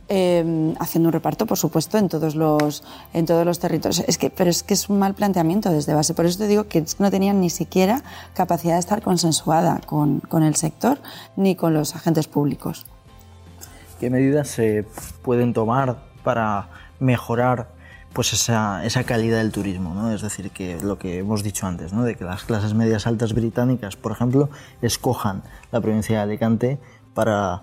eh, 0.07 0.73
haciendo 0.79 1.09
un 1.09 1.13
reparto, 1.13 1.45
por 1.45 1.57
supuesto, 1.57 1.97
en 1.97 2.09
todos 2.09 2.35
los, 2.35 2.83
en 3.13 3.25
todos 3.25 3.45
los 3.45 3.59
territorios. 3.59 4.03
Es 4.07 4.17
que, 4.17 4.29
pero 4.29 4.49
es 4.49 4.63
que 4.63 4.75
es 4.75 4.89
un 4.89 4.99
mal 4.99 5.15
planteamiento 5.15 5.71
desde 5.71 5.93
base. 5.93 6.13
Por 6.13 6.25
eso 6.25 6.37
te 6.37 6.47
digo 6.47 6.67
que 6.67 6.85
no 6.99 7.09
tenían 7.09 7.39
ni 7.41 7.49
siquiera 7.49 8.03
capacidad 8.33 8.73
de 8.73 8.79
estar 8.79 9.01
consensuada 9.01 9.81
con, 9.85 10.19
con 10.19 10.43
el 10.43 10.55
sector 10.55 10.99
ni 11.35 11.55
con 11.55 11.73
los 11.73 11.95
agentes 11.95 12.27
públicos. 12.27 12.85
¿Qué 13.99 14.09
medidas 14.09 14.49
se 14.49 14.85
pueden 15.23 15.53
tomar 15.53 15.97
para 16.23 16.69
mejorar 16.99 17.74
pues 18.15 18.31
esa, 18.31 18.85
esa, 18.85 19.03
calidad 19.03 19.39
del 19.39 19.51
turismo, 19.51 19.93
¿no? 19.93 20.11
Es 20.11 20.21
decir, 20.21 20.49
que 20.49 20.79
lo 20.81 20.97
que 20.97 21.19
hemos 21.19 21.43
dicho 21.43 21.67
antes, 21.67 21.91
¿no? 21.91 22.03
De 22.03 22.15
que 22.15 22.23
las 22.23 22.45
clases 22.45 22.73
medias 22.73 23.05
altas 23.07 23.33
británicas, 23.33 23.97
por 23.97 24.13
ejemplo, 24.13 24.49
escojan 24.81 25.43
la 25.73 25.81
provincia 25.81 26.15
de 26.15 26.23
Alicante 26.23 26.79
para 27.13 27.61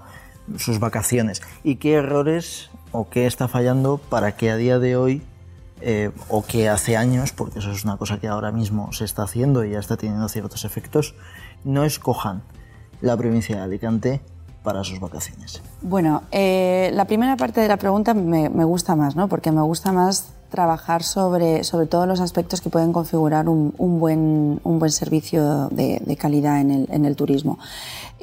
sus 0.59 0.78
vacaciones 0.78 1.40
y 1.64 1.76
qué 1.76 1.94
errores 1.94 2.71
o 2.90 3.09
qué 3.09 3.26
está 3.26 3.49
fallando 3.49 3.97
para 3.97 4.37
que 4.37 4.50
a 4.50 4.56
día 4.56 4.78
de 4.78 4.97
hoy 4.97 5.23
eh, 5.80 6.11
o 6.28 6.44
que 6.44 6.68
hace 6.68 6.99
años, 6.99 7.32
porque 7.32 7.61
eso 7.61 7.73
es 7.73 7.85
una 7.85 7.97
cosa 7.97 8.21
que 8.21 8.28
ahora 8.28 8.52
mismo 8.52 8.92
se 8.92 9.06
está 9.06 9.23
haciendo 9.23 9.64
y 9.64 9.71
ya 9.71 9.78
está 9.78 9.97
teniendo 9.97 10.28
ciertos 10.28 10.66
efectos, 10.66 11.14
no 11.64 11.85
escojan 11.85 12.42
la 13.00 13.16
provincia 13.16 13.56
de 13.56 13.62
Alicante 13.62 14.21
para 14.62 14.85
sus 14.85 15.00
vacaciones? 15.00 15.62
Bueno, 15.80 16.23
eh, 16.30 16.90
la 16.92 17.06
primera 17.06 17.37
parte 17.37 17.61
de 17.61 17.68
la 17.68 17.76
pregunta 17.78 18.14
me, 18.14 18.49
me, 18.49 18.64
gusta 18.64 18.97
más, 18.97 19.16
¿no? 19.16 19.28
Porque 19.28 19.50
me 19.50 19.62
gusta 19.62 19.92
más 19.92 20.35
trabajar 20.52 21.02
sobre, 21.02 21.64
sobre 21.64 21.87
todos 21.87 22.06
los 22.06 22.21
aspectos 22.21 22.61
que 22.61 22.71
pueden 22.71 22.92
configurar 22.92 23.49
un, 23.49 23.75
un 23.78 23.99
buen, 23.99 24.61
un 24.62 24.78
buen 24.78 24.92
servicio 24.92 25.68
de, 25.71 26.00
de 26.04 26.16
calidad 26.16 26.61
en 26.61 26.71
el, 26.71 26.88
en 26.92 27.04
el 27.04 27.16
turismo. 27.16 27.59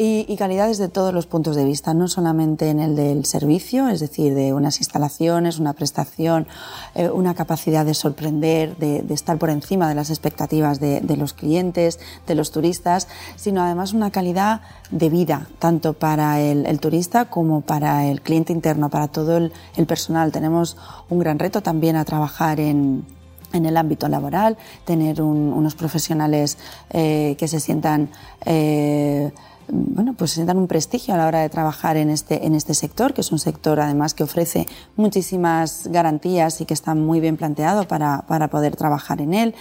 Y, 0.01 0.23
y, 0.29 0.37
calidad 0.37 0.69
desde 0.69 0.87
todos 0.87 1.13
los 1.13 1.25
puntos 1.25 1.57
de 1.57 1.65
vista, 1.65 1.93
no 1.93 2.07
solamente 2.07 2.69
en 2.69 2.79
el 2.79 2.95
del 2.95 3.25
servicio, 3.25 3.89
es 3.89 3.99
decir, 3.99 4.33
de 4.33 4.53
unas 4.53 4.77
instalaciones, 4.77 5.59
una 5.59 5.73
prestación, 5.73 6.47
eh, 6.95 7.09
una 7.09 7.35
capacidad 7.35 7.85
de 7.85 7.93
sorprender, 7.93 8.77
de, 8.77 9.01
de, 9.01 9.13
estar 9.13 9.37
por 9.37 9.49
encima 9.49 9.89
de 9.89 9.95
las 9.95 10.09
expectativas 10.09 10.79
de, 10.79 11.01
de, 11.01 11.17
los 11.17 11.33
clientes, 11.33 11.99
de 12.25 12.33
los 12.33 12.51
turistas, 12.51 13.09
sino 13.35 13.61
además 13.61 13.91
una 13.91 14.09
calidad 14.09 14.61
de 14.89 15.09
vida, 15.09 15.49
tanto 15.59 15.91
para 15.91 16.39
el, 16.39 16.79
turista 16.79 17.25
como 17.25 17.59
para 17.59 18.07
el 18.07 18.21
cliente 18.21 18.53
interno, 18.53 18.89
para 18.89 19.09
todo 19.09 19.35
el, 19.35 19.51
el 19.75 19.85
personal. 19.85 20.31
Tenemos 20.31 20.77
un 21.09 21.19
gran 21.19 21.39
reto 21.39 21.59
también 21.59 21.97
a 21.97 22.05
trabajar 22.05 22.61
en, 22.61 23.03
en 23.53 23.65
el 23.65 23.77
ámbito 23.77 24.07
laboral, 24.07 24.57
tener 24.85 25.21
un, 25.21 25.51
unos 25.53 25.75
profesionales 25.75 26.57
eh, 26.91 27.35
que 27.37 27.47
se 27.47 27.59
sientan 27.59 28.09
eh, 28.45 29.31
bueno, 29.71 30.13
pues 30.17 30.31
sientan 30.31 30.57
un 30.57 30.67
prestigio 30.67 31.13
a 31.13 31.17
la 31.17 31.27
hora 31.27 31.39
de 31.39 31.49
trabajar 31.49 31.97
en 31.97 32.09
este, 32.09 32.45
en 32.45 32.55
este 32.55 32.73
sector, 32.73 33.13
que 33.13 33.21
es 33.21 33.31
un 33.31 33.39
sector 33.39 33.79
además 33.79 34.13
que 34.13 34.23
ofrece 34.23 34.67
muchísimas 34.95 35.87
garantías 35.87 36.61
y 36.61 36.65
que 36.65 36.73
está 36.73 36.95
muy 36.95 37.19
bien 37.19 37.37
planteado 37.37 37.87
para, 37.87 38.23
para 38.27 38.49
poder 38.49 38.75
trabajar 38.75 39.21
en 39.21 39.33
él, 39.33 39.55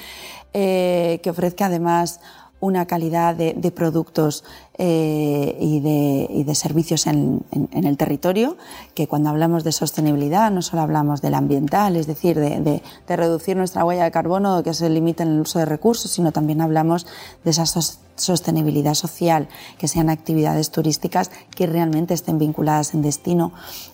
eh, 0.55 1.21
que 1.23 1.31
ofrezca 1.31 1.67
además 1.67 2.21
una 2.61 2.87
calidad 2.87 3.37
de, 3.37 3.71
productos 3.71 4.43
eh, 4.79 5.57
y, 5.61 5.81
de, 5.81 6.27
y, 6.29 6.43
de, 6.43 6.55
servicios 6.57 7.07
en, 7.07 7.43
en, 7.53 7.85
el 7.85 7.97
territorio, 7.97 8.57
que 8.95 9.07
cuando 9.07 9.31
hablamos 9.31 9.63
de 9.63 9.71
sostenibilidad 9.71 10.51
no 10.51 10.61
solo 10.63 10.83
hablamos 10.83 11.23
del 11.23 11.35
ambiental, 11.35 11.95
es 11.95 12.09
decir, 12.09 12.39
de, 12.39 12.83
de, 13.07 13.17
reducir 13.17 13.57
nuestra 13.57 13.85
huella 13.85 14.05
de 14.05 14.11
carbono, 14.11 14.65
que 14.65 14.75
se 14.75 14.91
limite 14.91 15.23
en 15.23 15.31
el 15.31 15.41
uso 15.41 15.61
de 15.61 15.67
recursos, 15.67 16.11
sino 16.11 16.33
también 16.33 16.61
hablamos 16.61 17.07
de 17.45 17.51
esa 17.51 17.65
sostenibilidad 17.65 18.08
social, 18.21 19.49
que 19.79 19.89
sean 19.89 20.11
actividades 20.11 20.71
turísticas 20.71 21.31
que 21.55 21.67
realmente 21.67 22.15
estén 22.15 22.39
vinculadas 22.39 22.95
en 22.95 23.03
destino, 23.03 23.53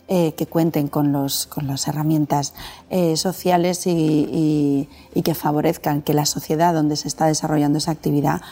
eh, 0.08 0.34
que 0.34 0.46
cuenten 0.46 0.88
con, 0.88 1.12
los, 1.12 1.46
con 1.46 1.66
las 1.66 1.88
herramientas 1.88 2.54
eh, 2.90 3.16
sociales 3.16 3.86
y, 3.86 3.90
y, 3.90 4.88
y 5.14 5.22
que 5.22 5.34
favorezcan 5.34 6.02
que 6.02 6.14
la 6.14 6.26
sociedad 6.26 6.74
donde 6.74 6.96
se 6.96 7.08
está 7.08 7.26
desarrollando 7.26 7.78
esa 7.78 7.92
actividad 7.92 8.42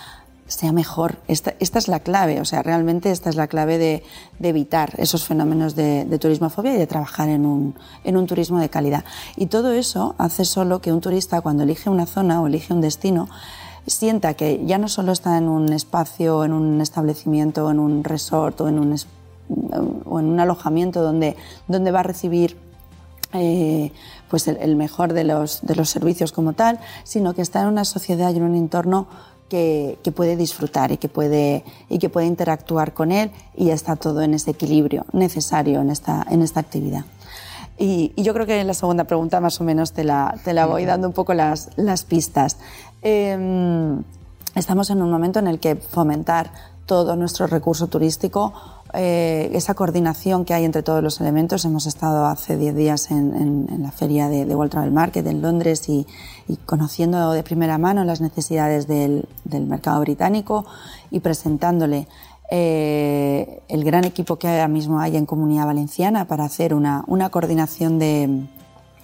sea 0.52 0.72
mejor. 0.72 1.18
Esta, 1.28 1.54
esta, 1.60 1.78
es 1.78 1.88
la 1.88 2.00
clave, 2.00 2.40
o 2.40 2.44
sea, 2.44 2.62
realmente 2.62 3.10
esta 3.10 3.30
es 3.30 3.36
la 3.36 3.46
clave 3.46 3.78
de, 3.78 4.02
de 4.38 4.48
evitar 4.48 4.94
esos 4.98 5.24
fenómenos 5.24 5.74
de, 5.74 6.04
de, 6.04 6.18
turismofobia 6.18 6.74
y 6.74 6.78
de 6.78 6.86
trabajar 6.86 7.28
en 7.28 7.46
un, 7.46 7.74
en 8.04 8.16
un 8.16 8.26
turismo 8.26 8.58
de 8.60 8.68
calidad. 8.68 9.04
Y 9.36 9.46
todo 9.46 9.72
eso 9.72 10.14
hace 10.18 10.44
solo 10.44 10.80
que 10.80 10.92
un 10.92 11.00
turista, 11.00 11.40
cuando 11.40 11.62
elige 11.62 11.90
una 11.90 12.06
zona 12.06 12.40
o 12.40 12.46
elige 12.46 12.72
un 12.72 12.80
destino, 12.80 13.28
sienta 13.86 14.34
que 14.34 14.64
ya 14.64 14.78
no 14.78 14.88
solo 14.88 15.12
está 15.12 15.38
en 15.38 15.48
un 15.48 15.72
espacio, 15.72 16.44
en 16.44 16.52
un 16.52 16.80
establecimiento, 16.80 17.70
en 17.70 17.78
un 17.78 18.04
resort 18.04 18.60
o 18.60 18.68
en 18.68 18.78
un, 18.78 18.96
o 20.04 20.20
en 20.20 20.26
un 20.26 20.40
alojamiento 20.40 21.02
donde, 21.02 21.36
donde 21.68 21.90
va 21.90 22.00
a 22.00 22.04
recibir 22.04 22.56
eh, 23.34 23.92
pues 24.28 24.46
el, 24.48 24.58
el, 24.58 24.76
mejor 24.76 25.12
de 25.12 25.24
los, 25.24 25.62
de 25.62 25.74
los 25.74 25.88
servicios 25.88 26.32
como 26.32 26.52
tal, 26.52 26.78
sino 27.04 27.34
que 27.34 27.42
está 27.42 27.62
en 27.62 27.68
una 27.68 27.84
sociedad 27.84 28.32
y 28.32 28.36
en 28.36 28.42
un 28.42 28.54
entorno 28.54 29.06
que, 29.48 29.98
que, 30.02 30.12
puede 30.12 30.36
disfrutar 30.36 30.92
y 30.92 30.96
que 30.96 31.08
puede, 31.08 31.64
y 31.88 31.98
que 31.98 32.08
puede 32.08 32.26
interactuar 32.26 32.94
con 32.94 33.12
él 33.12 33.30
y 33.54 33.70
está 33.70 33.96
todo 33.96 34.22
en 34.22 34.34
ese 34.34 34.50
equilibrio 34.52 35.04
necesario 35.12 35.80
en 35.80 35.90
esta, 35.90 36.26
en 36.30 36.42
esta 36.42 36.60
actividad. 36.60 37.04
Y, 37.82 38.12
y, 38.14 38.22
yo 38.22 38.32
creo 38.32 38.46
que 38.46 38.60
en 38.60 38.68
la 38.68 38.74
segunda 38.74 39.02
pregunta 39.02 39.40
más 39.40 39.60
o 39.60 39.64
menos 39.64 39.92
te 39.92 40.04
la, 40.04 40.38
te 40.44 40.52
la 40.52 40.66
voy 40.66 40.84
dando 40.84 41.08
un 41.08 41.12
poco 41.12 41.34
las, 41.34 41.70
las 41.74 42.04
pistas. 42.04 42.58
Eh, 43.02 43.96
estamos 44.54 44.88
en 44.90 45.02
un 45.02 45.10
momento 45.10 45.40
en 45.40 45.48
el 45.48 45.58
que 45.58 45.74
fomentar 45.74 46.52
todo 46.86 47.16
nuestro 47.16 47.48
recurso 47.48 47.88
turístico, 47.88 48.52
eh, 48.94 49.50
esa 49.54 49.74
coordinación 49.74 50.44
que 50.44 50.54
hay 50.54 50.64
entre 50.64 50.84
todos 50.84 51.02
los 51.02 51.20
elementos. 51.20 51.64
Hemos 51.64 51.86
estado 51.86 52.26
hace 52.26 52.56
10 52.56 52.76
días 52.76 53.10
en, 53.10 53.34
en, 53.34 53.66
en, 53.72 53.82
la 53.82 53.90
feria 53.90 54.28
de, 54.28 54.44
de, 54.44 54.54
World 54.54 54.70
Travel 54.70 54.92
Market 54.92 55.26
en 55.26 55.42
Londres 55.42 55.88
y, 55.88 56.06
y, 56.46 56.58
conociendo 56.58 57.32
de 57.32 57.42
primera 57.42 57.78
mano 57.78 58.04
las 58.04 58.20
necesidades 58.20 58.86
del, 58.86 59.26
del 59.42 59.66
mercado 59.66 59.98
británico 60.02 60.66
y 61.10 61.18
presentándole 61.18 62.06
eh, 62.54 63.62
el 63.68 63.82
gran 63.82 64.04
equipo 64.04 64.36
que 64.36 64.46
ahora 64.46 64.68
mismo 64.68 65.00
hay 65.00 65.16
en 65.16 65.24
Comunidad 65.24 65.64
Valenciana 65.64 66.26
para 66.26 66.44
hacer 66.44 66.74
una, 66.74 67.02
una 67.06 67.30
coordinación 67.30 67.98
de, 67.98 68.42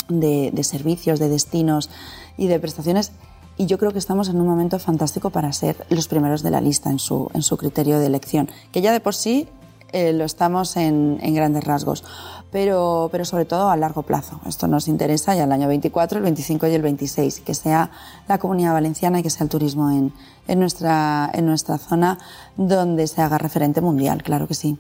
de, 0.09 0.51
de 0.53 0.65
servicios, 0.65 1.19
de 1.19 1.31
destinos 1.31 1.89
y 2.37 2.49
de 2.49 2.61
prestaciones 2.61 3.13
y 3.57 3.65
yo 3.65 3.79
creo 3.79 3.91
que 3.91 3.99
estamos 3.99 4.29
en 4.29 4.39
un 4.39 4.47
momento 4.47 4.79
fantástico 4.79 5.31
para 5.31 5.51
ser 5.55 5.87
los 5.89 6.09
primeros 6.09 6.43
de 6.43 6.51
la 6.51 6.61
lista 6.61 6.91
en 6.91 6.99
su, 6.99 7.31
en 7.33 7.41
su 7.43 7.57
criterio 7.57 7.99
de 7.99 8.05
elección, 8.05 8.51
que 8.71 8.83
ya 8.83 8.93
de 8.93 9.01
por 9.01 9.15
sí 9.15 9.49
eh, 9.93 10.13
lo 10.13 10.25
estamos 10.25 10.77
en, 10.77 11.19
en, 11.23 11.35
grandes 11.35 11.65
rasgos, 11.65 12.05
pero, 12.53 13.09
pero 13.11 13.25
sobre 13.25 13.47
todo 13.47 13.71
a 13.71 13.77
largo 13.79 14.03
plazo. 14.03 14.41
Esto 14.47 14.69
nos 14.69 14.87
interesa 14.87 15.35
ya 15.35 15.45
el 15.45 15.53
año 15.53 15.67
24, 15.69 16.19
el 16.19 16.25
25 16.25 16.67
y 16.67 16.75
el 16.75 16.83
26, 16.83 17.41
que 17.41 17.55
sea 17.55 17.91
la 18.29 18.37
comunidad 18.37 18.75
valenciana 18.75 19.21
y 19.21 19.23
que 19.23 19.31
sea 19.31 19.45
el 19.45 19.49
turismo 19.49 19.91
en, 19.91 20.13
en, 20.49 20.59
nuestra, 20.59 21.31
en 21.33 21.47
nuestra 21.47 21.79
zona 21.79 22.19
donde 22.57 23.07
se 23.07 23.23
haga 23.23 23.39
referente 23.39 23.81
mundial, 23.81 24.23
claro 24.23 24.49
que 24.49 24.55
sí. 24.55 24.79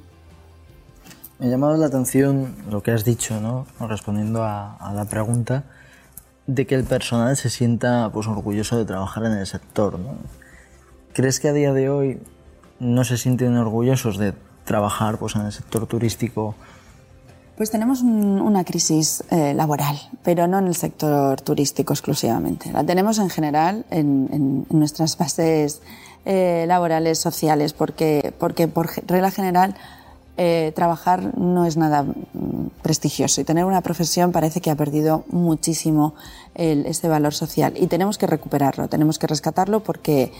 Me 1.38 1.46
ha 1.46 1.50
llamado 1.50 1.76
la 1.76 1.86
atención 1.86 2.56
lo 2.68 2.82
que 2.82 2.90
has 2.90 3.04
dicho, 3.04 3.40
¿no? 3.40 3.66
respondiendo 3.86 4.42
a, 4.42 4.74
a 4.76 4.92
la 4.92 5.04
pregunta 5.04 5.62
de 6.48 6.66
que 6.66 6.74
el 6.74 6.84
personal 6.84 7.36
se 7.36 7.50
sienta 7.50 8.10
pues, 8.12 8.26
orgulloso 8.26 8.76
de 8.76 8.84
trabajar 8.84 9.24
en 9.26 9.32
el 9.32 9.46
sector. 9.46 9.98
¿no? 9.98 10.16
¿Crees 11.12 11.38
que 11.38 11.48
a 11.48 11.52
día 11.52 11.72
de 11.72 11.90
hoy 11.90 12.20
no 12.80 13.04
se 13.04 13.18
sienten 13.18 13.56
orgullosos 13.56 14.18
de 14.18 14.34
trabajar 14.64 15.18
pues, 15.18 15.36
en 15.36 15.42
el 15.42 15.52
sector 15.52 15.86
turístico? 15.86 16.56
Pues 17.58 17.72
tenemos 17.72 18.02
un, 18.02 18.40
una 18.40 18.62
crisis 18.62 19.24
eh, 19.32 19.52
laboral, 19.52 19.98
pero 20.22 20.46
no 20.46 20.60
en 20.60 20.68
el 20.68 20.76
sector 20.76 21.40
turístico 21.40 21.92
exclusivamente. 21.92 22.70
La 22.70 22.84
tenemos 22.84 23.18
en 23.18 23.30
general 23.30 23.84
en, 23.90 24.64
nuestras 24.70 25.18
bases 25.18 25.82
eh, 26.24 26.66
laborales, 26.68 27.18
sociales, 27.18 27.72
porque, 27.72 28.32
porque 28.38 28.68
por 28.68 28.88
regla 29.08 29.32
general 29.32 29.74
eh, 30.36 30.70
trabajar 30.76 31.36
no 31.36 31.66
es 31.66 31.76
nada 31.76 32.04
mm, 32.04 32.68
prestigioso 32.80 33.40
y 33.40 33.44
tener 33.44 33.64
una 33.64 33.80
profesión 33.80 34.30
parece 34.30 34.60
que 34.60 34.70
ha 34.70 34.76
perdido 34.76 35.24
muchísimo 35.28 36.14
ese 36.54 37.08
valor 37.08 37.34
social 37.34 37.72
y 37.76 37.88
tenemos 37.88 38.18
que 38.18 38.28
recuperarlo, 38.28 38.86
tenemos 38.86 39.18
que 39.18 39.26
rescatarlo 39.26 39.80
porque, 39.80 40.32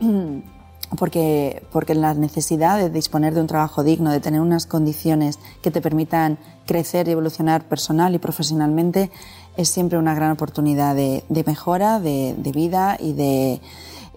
porque, 0.98 1.62
porque 1.72 1.94
la 1.94 2.14
necesidad 2.14 2.78
de 2.78 2.90
disponer 2.90 3.34
de 3.34 3.40
un 3.40 3.46
trabajo 3.46 3.82
digno, 3.82 4.10
de 4.10 4.20
tener 4.20 4.40
unas 4.40 4.66
condiciones 4.66 5.38
que 5.62 5.70
te 5.70 5.80
permitan 5.80 6.38
crecer 6.66 7.08
y 7.08 7.12
evolucionar 7.12 7.64
personal 7.64 8.14
y 8.14 8.18
profesionalmente 8.18 9.10
es 9.56 9.68
siempre 9.68 9.98
una 9.98 10.14
gran 10.14 10.32
oportunidad 10.32 10.94
de, 10.94 11.24
de 11.28 11.44
mejora, 11.44 11.98
de, 11.98 12.34
de, 12.38 12.52
vida 12.52 12.96
y 13.00 13.12
de, 13.14 13.60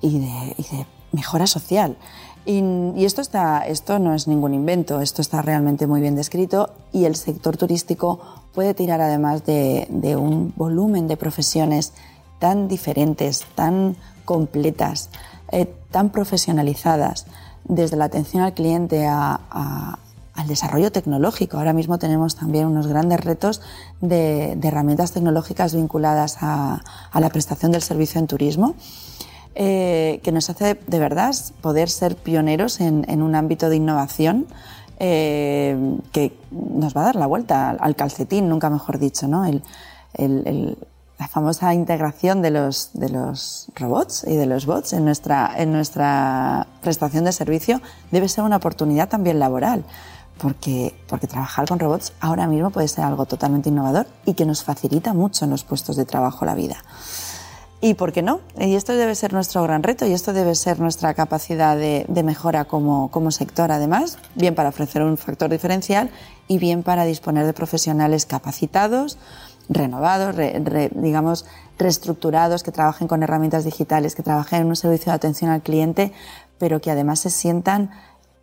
y 0.02 0.20
de, 0.20 0.56
y 0.58 0.64
de 0.76 0.86
mejora 1.12 1.48
social. 1.48 1.98
Y, 2.46 2.64
y, 2.96 3.06
esto, 3.06 3.22
está, 3.22 3.66
esto 3.68 4.00
no 4.00 4.14
es 4.14 4.28
ningún 4.28 4.54
invento, 4.54 5.02
esto 5.02 5.22
está 5.22 5.42
realmente 5.42 5.88
muy 5.88 6.02
bien 6.02 6.16
descrito 6.16 6.72
y 6.92 7.06
el 7.06 7.16
sector 7.16 7.58
turístico 7.58 8.20
puede 8.54 8.74
tirar 8.74 9.02
además 9.02 9.46
de, 9.46 9.88
de 9.90 10.16
un 10.16 10.54
volumen 10.56 11.08
de 11.08 11.18
profesiones 11.18 11.94
tan 12.40 12.68
diferentes, 12.68 13.46
tan 13.56 13.96
completas, 14.26 15.10
eh, 15.52 15.74
tan 15.92 16.10
profesionalizadas, 16.10 17.26
desde 17.66 17.98
la 17.98 18.06
atención 18.06 18.44
al 18.44 18.54
cliente 18.54 19.06
a, 19.08 20.00
al 20.34 20.48
desarrollo 20.48 20.92
tecnológico. 20.92 21.58
Ahora 21.58 21.74
mismo 21.74 22.00
tenemos 22.00 22.36
también 22.36 22.68
unos 22.68 22.88
grandes 22.88 23.20
retos 23.20 23.62
de, 24.02 24.54
herramientas 24.64 25.12
tecnológicas 25.12 25.76
vinculadas 25.76 26.38
a, 26.42 26.82
a 27.12 27.20
la 27.20 27.30
prestación 27.30 27.72
del 27.72 27.82
servicio 27.82 28.20
en 28.20 28.28
turismo 28.28 28.76
eh, 29.56 30.22
que 30.24 30.32
nos 30.32 30.50
hace 30.50 30.76
de 30.76 31.00
verdad 31.00 31.36
poder 31.62 31.90
ser 31.90 32.16
pioneros 32.16 32.80
en, 32.80 33.22
un 33.22 33.36
ámbito 33.36 33.70
de 33.70 33.76
innovación 33.76 34.46
eh, 35.00 35.98
que 36.14 36.32
nos 36.52 36.96
va 36.96 37.02
a 37.02 37.06
dar 37.06 37.16
la 37.16 37.26
vuelta 37.26 37.72
al, 37.72 37.78
al 37.82 37.96
calcetín, 37.96 38.48
nunca 38.48 38.70
mejor 38.70 39.00
dicho, 39.00 39.28
¿no? 39.28 39.46
El, 39.46 39.62
el, 40.14 40.78
la 41.20 41.28
famosa 41.28 41.74
integración 41.74 42.42
de 42.42 42.50
los, 42.50 42.92
de 42.94 43.10
los 43.10 43.68
robots 43.76 44.24
y 44.26 44.38
de 44.38 44.46
los 44.46 44.66
bots 44.66 44.94
en 44.94 45.04
nuestra, 45.04 45.54
en 45.58 45.74
nuestra 45.74 46.66
prestación 46.82 47.26
de 47.26 47.34
servicio 47.34 47.82
debe 48.10 48.30
ser 48.30 48.46
una 48.46 48.56
oportunidad 48.56 49.10
también 49.10 49.38
laboral 49.38 49.84
porque, 50.38 50.96
porque 51.10 51.28
trabajar 51.28 51.68
con 51.68 51.78
robots 51.78 52.14
ahora 52.22 52.48
mismo 52.48 52.70
puede 52.70 52.88
ser 52.88 53.04
algo 53.04 53.26
totalmente 53.26 53.68
innovador 53.68 54.08
y 54.26 54.34
que 54.34 54.46
nos 54.46 54.64
facilita 54.64 55.14
mucho 55.14 55.44
en 55.44 55.52
los 55.52 55.66
puestos 55.66 55.98
de 55.98 56.06
trabajo 56.06 56.46
la 56.46 56.56
vida. 56.56 56.78
¿Y 57.82 57.94
por 57.94 58.12
qué 58.12 58.22
no? 58.22 58.42
Y 58.58 58.76
esto 58.76 58.94
debe 58.94 59.16
ser 59.16 59.32
nuestro 59.32 59.64
gran 59.64 59.84
reto 59.84 60.06
y 60.06 60.12
esto 60.12 60.34
debe 60.34 60.56
ser 60.56 60.82
nuestra 60.82 61.14
capacidad 61.14 61.78
de, 61.78 62.06
mejora 62.24 62.66
como, 62.66 63.10
como, 63.10 63.32
sector, 63.32 63.72
además, 63.72 64.18
bien 64.36 64.54
para 64.54 64.70
ofrecer 64.70 65.02
un 65.02 65.18
factor 65.18 65.50
diferencial 65.50 66.10
y 66.50 66.58
bien 66.58 66.84
para 66.84 67.06
disponer 67.06 67.46
de 67.46 67.54
profesionales 67.54 68.26
capacitados, 68.26 69.18
renovados, 69.70 70.36
digamos, 70.96 71.46
reestructurados, 71.78 72.64
que 72.64 72.72
trabajen 72.72 73.08
con 73.08 73.24
herramientas 73.24 73.64
digitales, 73.64 74.16
que 74.16 74.24
trabajen 74.24 74.64
en 74.64 74.68
un 74.68 74.76
servicio 74.76 75.12
de 75.12 75.16
atención 75.16 75.52
al 75.52 75.62
cliente, 75.62 76.12
pero 76.58 76.82
que 76.82 76.92
además 76.92 77.20
se 77.20 77.30
sientan 77.30 77.92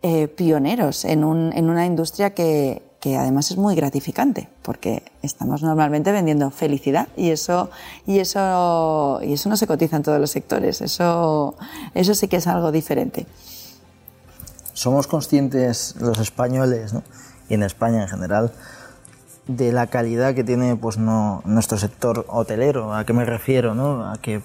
eh, 0.01 0.27
pioneros 0.27 1.05
en, 1.05 1.23
un, 1.23 1.51
en 1.53 1.69
una 1.69 1.85
industria 1.85 2.33
que, 2.33 2.81
que 2.99 3.17
además 3.17 3.51
es 3.51 3.57
muy 3.57 3.75
gratificante 3.75 4.49
porque 4.61 5.03
estamos 5.21 5.61
normalmente 5.61 6.11
vendiendo 6.11 6.49
felicidad 6.51 7.07
y 7.15 7.29
eso 7.29 7.69
y 8.05 8.19
eso 8.19 9.19
y 9.23 9.33
eso 9.33 9.49
no 9.49 9.57
se 9.57 9.67
cotiza 9.67 9.97
en 9.97 10.03
todos 10.03 10.19
los 10.19 10.31
sectores 10.31 10.81
eso 10.81 11.55
eso 11.93 12.13
sí 12.15 12.27
que 12.27 12.37
es 12.37 12.47
algo 12.47 12.71
diferente. 12.71 13.25
Somos 14.73 15.07
conscientes 15.07 15.95
los 15.99 16.19
españoles 16.19 16.93
y 17.49 17.53
en 17.53 17.63
España 17.63 18.01
en 18.01 18.07
general 18.07 18.51
de 19.47 19.71
la 19.71 19.87
calidad 19.87 20.33
que 20.35 20.43
tiene 20.43 20.75
pues 20.75 20.97
no 20.97 21.41
nuestro 21.45 21.77
sector 21.77 22.25
hotelero 22.27 22.93
a 22.93 23.05
qué 23.05 23.13
me 23.13 23.25
refiero 23.25 23.73
no 23.73 24.09
a 24.09 24.17
que 24.17 24.41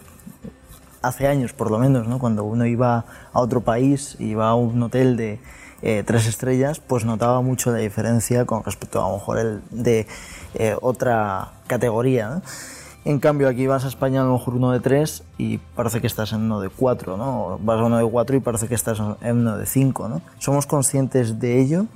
hace 1.02 1.26
años 1.26 1.52
por 1.52 1.71
lo 1.71 1.78
menos 1.78 2.06
no 2.06 2.18
cuando 2.18 2.44
uno 2.44 2.66
iba 2.66 3.04
a 3.32 3.40
otro 3.40 3.62
país 3.62 4.16
iba 4.21 4.49
a 4.49 4.54
un 4.54 4.82
hotel 4.82 5.16
de 5.16 5.40
eh, 5.85 6.04
tres 6.06 6.28
estrellas, 6.28 6.78
pues 6.78 7.04
notaba 7.04 7.42
mucho 7.42 7.73
la 7.73 7.78
diferencia 7.78 8.44
con 8.44 8.62
respecto 8.62 9.04
a, 9.04 9.09
lo 9.09 9.16
mejor 9.16 9.38
el 9.38 9.62
de 9.71 10.06
eh, 10.54 10.76
otra 10.80 11.54
categoría. 11.66 12.40
En 13.04 13.18
cambio, 13.18 13.49
aquí 13.49 13.66
vas 13.66 13.85
a 13.85 13.88
España 13.88 14.23
a 14.23 14.25
lo 14.25 14.35
mejor 14.35 14.54
uno 14.54 14.71
de 14.71 14.78
tres 14.78 15.25
y 15.38 15.59
parece 15.59 16.00
que 16.00 16.06
estás 16.06 16.32
en 16.32 16.42
uno 16.42 16.61
de 16.61 16.68
cuatro, 16.68 17.16
¿no? 17.16 17.59
Vas 17.61 17.80
a 17.80 17.85
uno 17.85 17.99
de 17.99 18.09
cuatro 18.09 18.37
y 18.37 18.40
parece 18.40 18.68
que 18.68 18.76
estás 18.76 19.02
en 19.23 19.38
uno 19.38 19.56
de 19.56 19.66
cinco, 19.66 20.09
¿no? 20.09 20.23
¿Somos 20.38 20.66
conscientes 20.66 21.40
de 21.40 21.61
ello? 21.61 21.87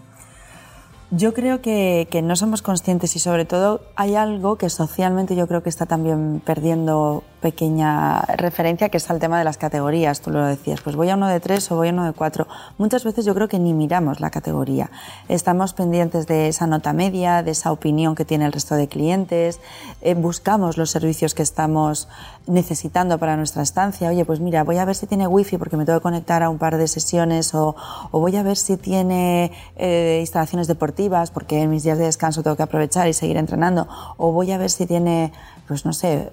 Yo 1.11 1.35
creo 1.35 1.61
que, 1.61 2.09
que, 2.11 2.21
no 2.21 2.35
somos 2.35 2.63
conscientes 2.63 3.15
y 3.15 3.21
sobre 3.21 3.45
todo 3.45 3.81
hay 3.95 4.17
algo 4.17 4.57
que 4.57 4.69
socialmente 4.69 5.37
yo 5.37 5.47
creo 5.47 5.63
que 5.63 5.69
está 5.69 5.87
también 5.87 6.43
perdiendo 6.45 7.23
pequeña 7.47 8.23
referencia, 8.23 8.89
que 8.89 8.97
es 8.97 9.09
al 9.09 9.21
tema 9.21 9.39
de 9.39 9.45
las 9.45 9.57
categorías. 9.57 10.21
Tú 10.21 10.33
lo 10.33 10.45
decías, 10.45 10.81
pues 10.81 10.97
voy 10.97 11.11
a 11.11 11.15
uno 11.15 11.29
de 11.29 11.39
tres 11.39 11.71
o 11.71 11.77
voy 11.77 11.91
a 11.91 11.93
uno 11.93 12.05
de 12.05 12.13
cuatro. 12.13 12.49
Muchas 12.77 13.05
veces 13.05 13.25
yo 13.25 13.37
creo 13.37 13.47
que 13.47 13.61
ni 13.61 13.73
miramos 13.73 14.19
la 14.19 14.31
categoría. 14.31 14.91
Estamos 15.29 15.73
pendientes 15.73 16.27
de 16.27 16.49
esa 16.49 16.67
nota 16.67 16.93
media, 16.93 17.45
de 17.45 17.53
esa 17.53 17.71
opinión 17.71 18.17
que 18.17 18.25
tiene 18.25 18.47
el 18.47 18.53
resto 18.53 18.75
de 18.75 18.89
clientes, 18.89 19.61
eh, 20.03 20.15
buscamos 20.15 20.77
los 20.77 20.91
servicios 20.91 21.35
que 21.35 21.45
estamos 21.45 22.09
necesitando 22.49 23.17
para 23.19 23.37
nuestra 23.37 23.63
estancia. 23.63 24.09
Oye, 24.09 24.25
pues 24.25 24.41
mira, 24.41 24.65
voy 24.65 24.79
a 24.79 24.85
ver 24.85 24.97
si 24.97 25.07
tiene 25.07 25.29
wifi 25.29 25.57
porque 25.57 25.77
me 25.77 25.85
tengo 25.85 26.01
que 26.01 26.03
conectar 26.03 26.43
a 26.43 26.51
un 26.51 26.59
par 26.59 26.79
de 26.79 26.89
sesiones 26.89 27.55
o, 27.55 27.77
voy 28.11 28.35
a 28.35 28.43
ver 28.43 28.57
si 28.57 28.77
tiene 28.77 29.53
eh, 29.77 30.19
instalaciones 30.21 30.67
deportivas 30.67 31.31
porque 31.31 31.63
en 31.63 31.71
mis 31.71 31.85
días 31.85 31.99
de 31.99 32.07
descanso 32.07 32.43
tengo 32.43 32.57
que 32.57 32.65
aprovechar 32.65 33.07
y 33.07 33.13
seguir 33.13 33.37
entrenando 33.37 33.87
o 34.17 34.33
voy 34.33 34.51
a 34.51 34.59
ver 34.59 34.71
si 34.71 34.87
tiene, 34.87 35.33
pues 35.67 35.85
no 35.85 35.93
sé, 35.93 36.31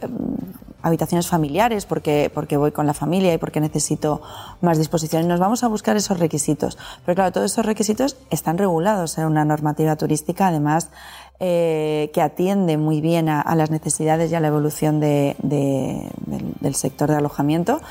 habitaciones 0.84 1.28
familiares 1.28 1.86
porque, 1.86 2.30
porque 2.32 2.58
voy 2.58 2.72
con 2.72 2.86
la 2.86 2.94
familia 2.94 3.34
y 3.34 3.38
porque 3.38 3.60
necesito 3.60 4.22
más 4.62 4.78
disposición. 4.78 5.24
Y 5.24 5.28
nos 5.28 5.40
vamos 5.40 5.64
a 5.64 5.68
buscar 5.68 5.96
esos 5.96 6.20
requisitos. 6.20 6.78
Pero 7.06 7.16
claro, 7.16 7.32
todos 7.32 7.52
esos 7.52 7.66
requisitos 7.66 8.18
están 8.30 8.58
regulados 8.58 9.18
en 9.18 9.26
una 9.26 9.46
normativa 9.46 9.96
turística, 9.96 10.50
además, 10.50 10.90
eh, 11.40 12.12
que 12.14 12.22
atiende 12.22 12.78
muy 12.78 13.02
bien 13.02 13.30
a, 13.30 13.56
las 13.56 13.72
necesidades 13.72 14.32
y 14.32 14.36
a 14.36 14.40
la 14.40 14.50
evolución 14.50 15.00
de, 15.00 15.36
del, 15.42 16.76
sector 16.76 17.10
de 17.10 17.16
alojamiento 17.16 17.82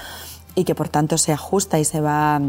y 0.55 0.65
que 0.65 0.75
por 0.75 0.89
tanto 0.89 1.19
se 1.19 1.33
ajusta 1.33 1.79
y 1.79 1.85
se 1.85 2.01
va 2.01 2.40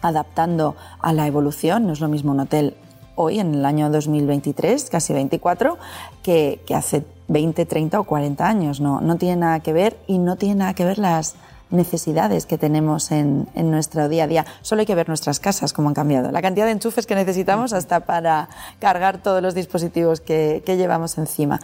adaptando 0.00 0.76
a 0.98 1.12
la 1.12 1.26
evolución. 1.26 1.86
No 1.86 1.92
es 1.92 2.00
lo 2.00 2.08
mismo 2.08 2.32
un 2.32 2.40
hotel 2.40 2.74
hoy, 3.16 3.38
en 3.38 3.54
el 3.54 3.64
año 3.64 3.90
2023, 3.90 4.88
casi 4.90 5.12
24, 5.12 5.78
que, 6.22 6.60
que 6.66 6.74
hace 6.74 7.04
20, 7.28 7.66
30 7.66 8.00
o 8.00 8.04
40 8.04 8.46
años. 8.46 8.80
No, 8.80 9.00
no 9.00 9.16
tiene 9.16 9.36
nada 9.36 9.60
que 9.60 9.72
ver 9.72 9.96
y 10.06 10.18
no 10.18 10.36
tiene 10.36 10.56
nada 10.56 10.74
que 10.74 10.84
ver 10.84 10.98
las 10.98 11.36
necesidades 11.70 12.46
que 12.46 12.56
tenemos 12.58 13.10
en, 13.10 13.48
en, 13.54 13.70
nuestro 13.70 14.08
día 14.08 14.24
a 14.24 14.26
día. 14.26 14.46
Solo 14.62 14.80
hay 14.80 14.86
que 14.86 14.94
ver 14.94 15.08
nuestras 15.08 15.40
casas, 15.40 15.72
cómo 15.72 15.88
han 15.88 15.94
cambiado. 15.94 16.30
La 16.30 16.42
cantidad 16.42 16.66
de 16.66 16.72
enchufes 16.72 17.06
que 17.06 17.14
necesitamos 17.14 17.72
hasta 17.72 18.00
para 18.00 18.48
cargar 18.78 19.18
todos 19.18 19.42
los 19.42 19.54
dispositivos 19.54 20.20
que, 20.20 20.62
que 20.64 20.76
llevamos 20.76 21.18
encima. 21.18 21.60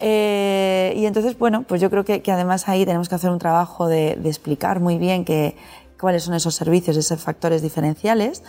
Eh, 0.00 0.94
y 0.96 1.06
entonces, 1.06 1.38
bueno, 1.38 1.62
pues 1.62 1.80
yo 1.80 1.90
creo 1.90 2.04
que, 2.04 2.22
que, 2.22 2.32
además 2.32 2.68
ahí 2.68 2.84
tenemos 2.84 3.08
que 3.08 3.14
hacer 3.14 3.30
un 3.30 3.38
trabajo 3.38 3.88
de, 3.88 4.16
de 4.16 4.28
explicar 4.28 4.80
muy 4.80 4.98
bien 4.98 5.24
que, 5.24 5.56
cuáles 6.02 6.24
son 6.24 6.34
esos 6.34 6.56
servicios, 6.56 6.96
esos 6.96 7.20
factores 7.20 7.62
diferenciales. 7.62 8.42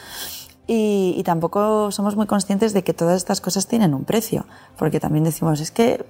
Y, 0.65 1.13
y, 1.17 1.23
tampoco 1.23 1.91
somos 1.91 2.15
muy 2.15 2.25
conscientes 2.25 2.73
de 2.73 2.83
que 2.83 2.93
todas 2.93 3.17
estas 3.17 3.41
cosas 3.41 3.67
tienen 3.67 3.93
un 3.93 4.05
precio, 4.05 4.45
porque 4.77 5.01
también 5.01 5.25
decimos, 5.25 5.59
es 5.59 5.71
que 5.71 6.05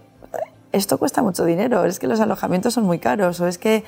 esto 0.73 0.97
cuesta 0.97 1.21
mucho 1.21 1.45
dinero, 1.45 1.85
es 1.85 1.99
que 1.99 2.07
los 2.07 2.19
alojamientos 2.19 2.73
son 2.73 2.85
muy 2.85 2.99
caros, 2.99 3.39
o 3.39 3.47
es 3.47 3.57
que, 3.57 3.83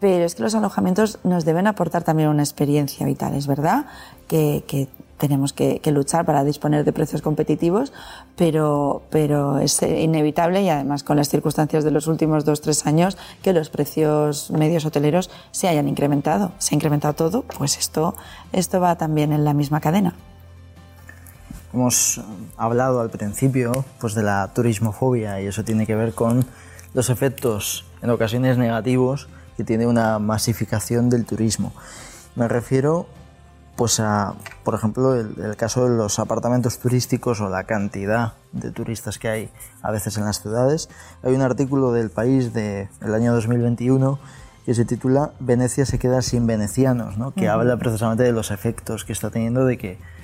pero 0.00 0.24
es 0.24 0.36
que 0.36 0.42
los 0.44 0.54
alojamientos 0.54 1.18
nos 1.24 1.44
deben 1.44 1.66
aportar 1.66 2.04
también 2.04 2.28
una 2.28 2.42
experiencia 2.42 3.04
vital, 3.04 3.34
es 3.34 3.46
verdad 3.46 3.86
que, 4.28 4.88
tenemos 5.18 5.52
que, 5.52 5.80
que, 5.80 5.90
luchar 5.90 6.24
para 6.24 6.44
disponer 6.44 6.84
de 6.84 6.92
precios 6.92 7.22
competitivos, 7.22 7.92
pero, 8.36 9.02
pero 9.10 9.58
es 9.58 9.82
inevitable 9.82 10.62
y 10.62 10.68
además 10.68 11.02
con 11.02 11.16
las 11.16 11.28
circunstancias 11.28 11.82
de 11.82 11.90
los 11.90 12.06
últimos 12.06 12.44
dos, 12.44 12.60
tres 12.60 12.86
años 12.86 13.18
que 13.42 13.52
los 13.52 13.68
precios 13.68 14.52
medios 14.52 14.84
hoteleros 14.84 15.28
se 15.50 15.66
hayan 15.66 15.88
incrementado. 15.88 16.52
Se 16.58 16.72
ha 16.72 16.76
incrementado 16.76 17.14
todo, 17.14 17.42
pues 17.42 17.78
esto, 17.78 18.14
esto 18.52 18.78
va 18.78 18.96
también 18.96 19.32
en 19.32 19.44
la 19.44 19.54
misma 19.54 19.80
cadena. 19.80 20.14
Hemos 21.78 22.20
hablado 22.56 23.00
al 23.00 23.08
principio 23.08 23.84
pues, 24.00 24.14
de 24.14 24.24
la 24.24 24.50
turismofobia 24.52 25.40
y 25.40 25.46
eso 25.46 25.62
tiene 25.62 25.86
que 25.86 25.94
ver 25.94 26.12
con 26.12 26.44
los 26.92 27.08
efectos 27.08 27.84
en 28.02 28.10
ocasiones 28.10 28.58
negativos 28.58 29.28
que 29.56 29.62
tiene 29.62 29.86
una 29.86 30.18
masificación 30.18 31.08
del 31.08 31.24
turismo. 31.24 31.72
Me 32.34 32.48
refiero 32.48 33.06
pues 33.76 34.00
a, 34.00 34.34
por 34.64 34.74
ejemplo, 34.74 35.14
el, 35.14 35.54
caso 35.54 35.88
de 35.88 35.96
los 35.96 36.18
apartamentos 36.18 36.80
turísticos 36.80 37.40
o 37.40 37.48
la 37.48 37.62
cantidad 37.62 38.32
de 38.50 38.72
turistas 38.72 39.20
que 39.20 39.28
hay 39.28 39.50
a 39.80 39.92
veces 39.92 40.18
en 40.18 40.24
las 40.24 40.42
ciudades. 40.42 40.88
Hay 41.22 41.32
un 41.32 41.42
artículo 41.42 41.92
del 41.92 42.10
país 42.10 42.52
del 42.52 42.88
año 43.14 43.32
2021 43.34 44.18
que 44.66 44.74
se 44.74 44.84
titula 44.84 45.30
Venecia 45.38 45.86
se 45.86 46.00
queda 46.00 46.22
sin 46.22 46.44
venecianos, 46.48 47.18
¿no? 47.18 47.30
que 47.34 47.48
habla 47.48 47.76
precisamente 47.76 48.24
de 48.24 48.32
los 48.32 48.50
efectos 48.50 49.04
que 49.04 49.12
está 49.12 49.30
teniendo 49.30 49.64
de 49.64 49.78
que 49.78 50.17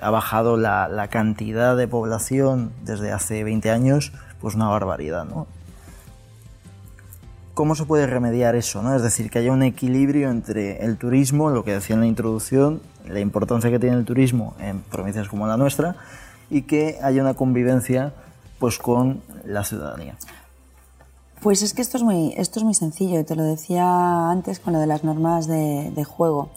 ha 0.00 0.10
bajado 0.10 0.56
la, 0.56 0.88
la, 0.88 1.08
cantidad 1.08 1.76
de 1.76 1.88
población 1.88 2.72
desde 2.84 3.12
hace 3.12 3.44
20 3.44 3.70
años, 3.70 4.12
pues 4.40 4.54
una 4.54 4.68
barbaridad, 4.68 5.24
¿no? 5.24 5.46
¿Cómo 7.58 7.74
se 7.74 7.86
puede 7.86 8.06
remediar 8.06 8.54
eso? 8.54 8.82
¿no? 8.82 8.94
Es 8.94 9.02
decir, 9.02 9.30
que 9.30 9.40
haya 9.40 9.50
un 9.50 9.64
equilibrio 9.64 10.30
entre 10.30 10.84
el 10.84 10.96
turismo, 10.96 11.50
lo 11.50 11.64
que 11.64 11.72
decía 11.72 11.94
en 11.94 12.00
la 12.00 12.06
introducción, 12.06 12.80
la 13.04 13.18
importancia 13.18 13.68
que 13.68 13.80
tiene 13.80 13.96
el 13.96 14.04
turismo 14.04 14.54
en 14.60 14.80
provincias 14.82 15.26
como 15.26 15.48
la 15.48 15.56
nuestra, 15.56 15.96
y 16.50 16.62
que 16.62 16.98
haya 17.02 17.20
una 17.20 17.34
convivencia 17.34 18.12
pues, 18.60 18.78
con 18.78 19.22
la 19.44 19.64
ciudadanía. 19.64 20.14
Pues 21.42 21.62
es 21.62 21.74
que 21.74 21.82
esto 21.82 21.96
es 21.96 22.04
muy, 22.04 22.32
esto 22.36 22.60
es 22.60 22.64
muy 22.64 22.74
sencillo, 22.74 23.24
te 23.24 23.34
lo 23.34 23.42
decía 23.42 24.30
antes 24.30 24.60
con 24.60 24.72
lo 24.72 24.78
de 24.78 24.86
las 24.86 25.02
normas 25.02 25.48
de, 25.48 25.90
de 25.94 26.04
juego. 26.04 26.50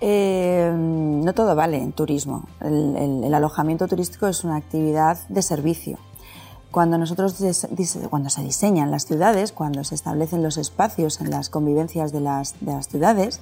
Eh, 0.00 0.72
no 0.74 1.32
todo 1.32 1.54
vale 1.54 1.78
en 1.78 1.92
turismo. 1.92 2.44
El, 2.60 3.32
alojamiento 3.34 3.88
turístico 3.88 4.26
es 4.26 4.44
una 4.44 4.56
actividad 4.56 5.18
de 5.28 5.42
servicio. 5.42 5.98
Cuando 6.70 6.98
nosotros 6.98 7.36
cuando 8.10 8.30
se 8.30 8.42
diseñan 8.42 8.90
las 8.90 9.06
ciudades, 9.06 9.52
cuando 9.52 9.84
se 9.84 9.94
establecen 9.94 10.42
los 10.42 10.58
espacios 10.58 11.20
en 11.20 11.30
las 11.30 11.48
convivencias 11.48 12.12
de 12.12 12.20
las, 12.20 12.54
de 12.60 12.72
las 12.72 12.88
ciudades, 12.88 13.40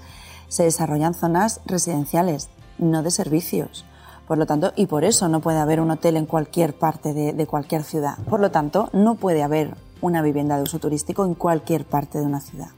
se 0.49 0.63
desarrollan 0.63 1.15
zonas 1.15 1.61
residenciales, 1.67 2.49
no 2.79 3.03
de 3.03 3.11
servicios. 3.11 3.85
Por 4.29 4.39
lo 4.39 4.47
tanto, 4.47 4.73
y 4.77 4.87
por 4.87 5.05
eso 5.05 5.29
no 5.29 5.41
puede 5.41 5.59
haber 5.59 5.81
un 5.81 5.91
hotel 5.91 6.17
en 6.17 6.27
cualquier 6.27 6.77
parte 6.77 7.15
de, 7.15 7.33
de 7.33 7.47
cualquier 7.47 7.83
ciudad. 7.83 8.17
Por 8.29 8.41
lo 8.41 8.51
tanto, 8.51 8.91
no 8.93 9.17
puede 9.17 9.43
haber 9.43 9.77
una 10.01 10.23
vivienda 10.23 10.57
de 10.57 10.63
uso 10.63 10.79
turístico 10.79 11.25
en 11.25 11.35
cualquier 11.35 11.85
parte 11.85 12.19
de 12.19 12.27
una 12.27 12.41
ciudad. 12.41 12.69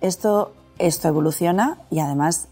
Esto, 0.00 0.52
esto 0.78 1.08
evoluciona 1.08 1.78
y 1.90 2.00
además 2.00 2.48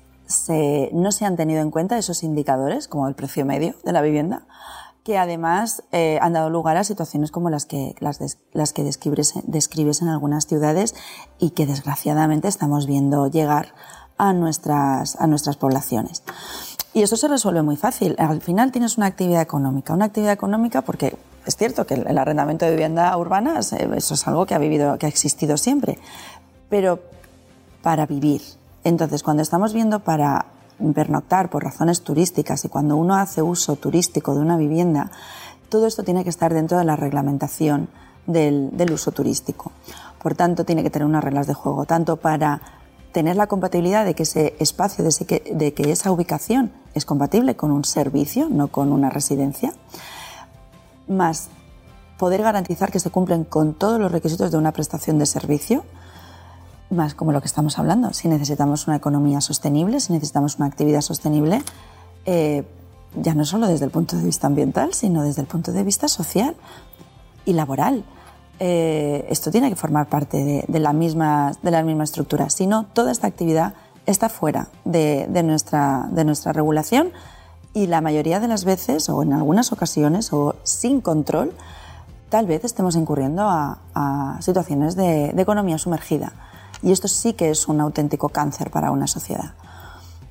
no 0.93 1.13
se 1.13 1.25
han 1.25 1.37
tenido 1.37 1.61
en 1.63 1.71
cuenta 1.71 1.99
esos 1.99 2.23
indicadores, 2.23 2.89
como 2.89 3.09
el 3.09 3.15
precio 3.15 3.45
medio 3.45 3.75
de 3.85 3.93
la 3.93 4.03
vivienda, 4.03 4.43
que 5.09 5.17
además 5.17 5.83
eh, 5.91 6.19
han 6.21 6.35
dado 6.35 6.51
lugar 6.51 6.77
a 6.77 6.85
situaciones 6.85 7.31
como 7.31 7.49
las 7.49 7.65
que, 7.65 7.95
describes, 9.47 10.03
en 10.03 10.09
algunas 10.09 10.47
ciudades 10.47 10.95
y 11.39 11.51
que 11.51 11.65
desgraciadamente 11.65 12.47
estamos 12.47 12.87
viendo 12.87 13.27
llegar 13.29 13.75
a 14.19 14.35
nuestras, 14.35 15.17
a 15.17 15.27
nuestras 15.27 15.57
poblaciones. 15.57 16.23
Y 16.93 17.03
eso 17.03 17.17
se 17.17 17.29
resuelve 17.29 17.63
muy 17.63 17.77
fácil. 17.77 18.17
Al 18.19 18.43
final 18.43 18.71
tienes 18.71 18.99
una 18.99 19.07
actividad 19.07 19.41
económica. 19.41 19.95
Una 19.95 20.07
actividad 20.07 20.33
económica 20.33 20.83
porque 20.83 21.17
es 21.47 21.57
cierto 21.57 21.87
que 21.87 21.95
el 21.95 22.19
arrendamiento 22.19 22.67
de 22.67 22.73
vivienda 22.73 23.17
urbana, 23.17 23.61
eso 23.61 24.15
es 24.15 24.29
algo 24.29 24.45
que 24.45 24.55
ha, 24.55 24.59
vivido, 24.59 24.99
que 24.99 25.07
ha 25.07 25.09
existido 25.09 25.57
siempre. 25.57 25.99
Pero 26.69 27.01
para 27.81 28.05
vivir. 28.05 28.43
Entonces, 28.85 29.23
cuando 29.23 29.43
estamos 29.43 29.73
viendo 29.73 30.01
para 30.01 30.47
pernoctar 30.95 31.51
por 31.51 31.65
razones 31.65 32.03
turísticas 32.03 32.65
y 32.65 32.69
cuando 32.69 32.97
uno 32.97 33.17
hace 33.17 33.43
uso 33.43 33.77
turístico 33.77 34.35
de 34.35 34.41
una 34.41 34.57
vivienda, 34.57 35.11
todo 35.69 35.87
esto 35.87 36.03
tiene 36.03 36.25
que 36.25 36.31
estar 36.31 36.55
dentro 36.55 36.79
de 36.79 36.85
la 36.85 36.97
reglamentación 36.97 37.89
del, 38.27 38.93
uso 38.93 39.13
turístico. 39.13 39.73
Por 40.23 40.35
tanto, 40.35 40.65
tiene 40.65 40.83
que 40.83 40.91
tener 40.91 41.07
unas 41.07 41.25
reglas 41.25 41.47
de 41.47 41.55
juego, 41.55 41.85
tanto 41.85 42.17
para 42.17 42.61
tener 43.13 43.37
la 43.37 43.47
compatibilidad 43.47 44.05
de 44.05 44.15
que 44.15 44.23
ese 44.23 44.55
espacio, 44.61 45.05
de, 45.05 45.27
que, 45.27 45.53
de 45.55 45.75
que 45.75 45.91
esa 45.91 46.13
ubicación 46.13 46.73
es 46.95 47.05
compatible 47.05 47.57
con 47.57 47.71
un 47.71 47.85
servicio, 47.85 48.49
no 48.51 48.69
con 48.69 48.93
una 48.93 49.11
residencia, 49.11 49.73
más 51.09 51.49
poder 52.19 52.43
garantizar 52.43 52.91
que 52.91 53.01
se 53.01 53.11
cumplen 53.11 53.45
con 53.45 53.75
todos 53.75 53.99
los 53.99 54.13
requisitos 54.13 54.51
de 54.51 54.59
una 54.59 54.73
prestación 54.73 55.19
de 55.19 55.27
servicio, 55.27 55.85
más 56.91 57.15
como 57.15 57.33
lo 57.33 57.41
que 57.41 57.47
estamos 57.47 57.79
hablando. 57.79 58.13
Si 58.13 58.29
necesitamos 58.29 58.87
una 58.87 58.97
economía 58.97 59.41
sostenible, 59.41 60.01
si 60.01 60.13
necesitamos 60.13 60.57
una 60.57 60.67
actividad 60.67 61.01
sostenible, 61.01 61.63
eh, 62.25 62.65
ya 63.17 63.35
no 63.35 63.45
solo 63.45 63.67
desde 63.67 63.85
el 63.85 63.91
punto 63.91 64.17
de 64.17 64.25
vista 64.25 64.47
ambiental, 64.47 64.95
sino 64.95 65.23
desde 65.23 65.43
el 65.43 65.47
punto 65.47 65.73
de 65.73 65.83
vista 65.85 66.09
social 66.09 66.55
y 67.45 67.53
laboral. 67.53 68.05
Eh, 68.61 69.27
esto 69.31 69.51
tiene 69.51 69.69
que 69.71 69.77
formar 69.77 70.09
parte 70.09 70.65
de, 70.67 70.79
la 70.81 70.93
misma, 70.93 71.53
de 71.63 71.71
la 71.71 71.83
misma 71.83 72.05
estructura. 72.05 72.51
Si 72.51 72.67
no, 72.67 72.87
toda 72.87 73.13
esta 73.13 73.27
actividad 73.27 73.75
está 74.07 74.29
fuera 74.29 74.69
de, 74.85 75.29
nuestra, 75.45 76.09
de 76.11 76.25
nuestra 76.25 76.53
regulación 76.53 77.13
y 77.75 77.87
la 77.87 78.01
mayoría 78.01 78.41
de 78.41 78.49
las 78.49 78.65
veces, 78.65 79.09
o 79.09 79.23
en 79.23 79.33
algunas 79.33 79.73
ocasiones, 79.73 80.33
o 80.33 80.57
sin 80.65 81.01
control, 81.01 81.53
tal 82.31 82.47
vez 82.47 82.65
estemos 82.65 82.97
incurriendo 82.97 83.43
a, 83.45 83.79
situaciones 84.41 84.97
de 84.97 85.31
economía 85.37 85.79
sumergida. 85.79 86.33
Y 86.83 86.93
esto 86.93 87.09
sí 87.09 87.33
que 87.33 87.51
es 87.51 87.69
un 87.69 87.81
auténtico 87.81 88.29
cáncer 88.29 88.71
para 88.71 88.91
una 88.91 89.07
sociedad. 89.07 89.55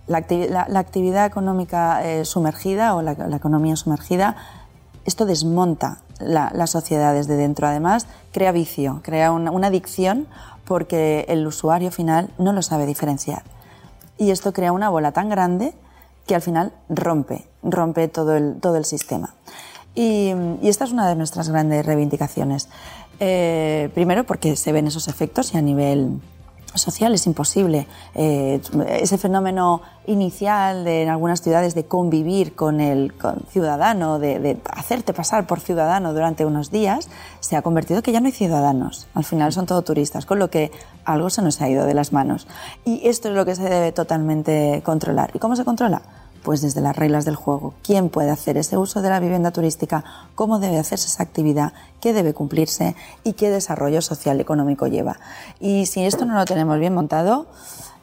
La, 0.08 0.18
actividad 0.18 1.26
económica 1.26 2.02
eh, 2.06 2.24
sumergida 2.24 2.96
o 2.96 3.02
la, 3.02 3.12
economía 3.12 3.76
sumergida, 3.76 4.38
esto 5.04 5.26
desmonta 5.26 6.00
la, 6.20 6.68
sociedad 6.68 7.14
desde 7.14 7.36
dentro. 7.36 7.68
Además, 7.68 8.08
crea 8.32 8.54
vicio, 8.54 9.02
crea 9.04 9.32
una, 9.32 9.68
adicción 9.68 10.28
porque 10.66 11.26
el 11.28 11.46
usuario 11.46 11.92
final 11.92 12.30
no 12.38 12.54
lo 12.54 12.62
sabe 12.62 12.86
diferenciar. 12.86 13.44
Y 14.18 14.32
esto 14.32 14.54
crea 14.54 14.72
una 14.72 14.90
bola 14.90 15.12
tan 15.12 15.30
grande 15.30 15.74
que 16.26 16.36
al 16.36 16.42
final 16.42 16.74
rompe, 16.90 17.46
rompe 17.62 18.08
todo 18.08 18.36
el, 18.36 18.60
todo 18.62 18.78
el 18.78 18.86
sistema. 18.86 19.34
Y, 19.94 20.32
esta 20.62 20.86
es 20.86 20.92
una 20.92 21.10
de 21.10 21.16
nuestras 21.16 21.50
grandes 21.50 21.86
reivindicaciones. 21.86 22.70
Eh, 23.20 23.90
primero 23.94 24.26
porque 24.26 24.56
se 24.56 24.72
ven 24.72 24.88
esos 24.88 25.08
efectos 25.08 25.54
y 25.54 25.58
a 25.58 25.62
nivel 25.62 26.22
social 26.76 27.14
es 27.14 27.26
imposible. 27.28 27.88
Eh, 28.16 28.62
ese 28.90 29.18
fenómeno 29.18 29.82
inicial 30.06 30.84
de, 30.84 31.04
en 31.04 31.10
algunas 31.10 31.42
ciudades 31.42 31.76
de 31.76 31.86
convivir 31.86 32.56
con 32.56 32.80
el 32.80 33.14
ciudadano, 33.50 34.20
de, 34.20 34.58
hacerte 34.72 35.14
pasar 35.14 35.48
por 35.48 35.60
ciudadano 35.60 36.14
durante 36.14 36.46
unos 36.46 36.72
días, 36.72 37.10
se 37.40 37.56
ha 37.56 37.62
convertido 37.62 38.02
que 38.02 38.12
ya 38.12 38.20
no 38.20 38.28
hay 38.28 38.32
ciudadanos. 38.32 39.08
Al 39.14 39.24
final 39.24 39.52
son 39.54 39.66
todo 39.66 39.82
turistas, 39.82 40.26
con 40.26 40.40
lo 40.40 40.50
que 40.50 40.72
algo 41.06 41.30
se 41.30 41.42
nos 41.42 41.62
ha 41.62 41.70
ido 41.70 41.86
de 41.86 41.94
las 41.94 42.14
manos. 42.14 42.48
Y 42.86 43.08
esto 43.08 43.30
es 43.30 43.36
lo 43.36 43.46
que 43.46 43.56
se 43.56 43.64
debe 43.64 43.92
totalmente 43.92 44.82
controlar. 44.84 45.32
¿Y 45.34 45.40
cómo 45.40 45.56
se 45.56 45.66
controla? 45.66 46.02
Pues 46.48 46.62
desde 46.62 46.80
las 46.80 46.96
reglas 46.96 47.26
del 47.26 47.36
juego. 47.36 47.74
¿Quién 47.84 48.08
puede 48.08 48.30
hacer 48.30 48.56
ese 48.56 48.78
uso 48.78 49.02
de 49.02 49.10
la 49.10 49.20
vivienda 49.20 49.52
turística? 49.52 50.06
¿Cómo 50.34 50.60
debe 50.60 50.80
hacerse 50.80 51.08
esa 51.08 51.22
actividad? 51.22 51.74
¿Qué 52.00 52.14
debe 52.14 52.34
cumplirse? 52.34 52.96
¿Y 53.26 53.34
qué 53.34 53.50
desarrollo 53.50 54.02
social 54.02 54.38
y 54.38 54.44
económico 54.44 54.88
lleva? 54.88 55.20
Y 55.60 55.88
si 55.88 56.06
esto 56.06 56.24
no 56.24 56.36
lo 56.36 56.46
tenemos 56.46 56.80
bien 56.80 56.94
montado, 56.94 57.48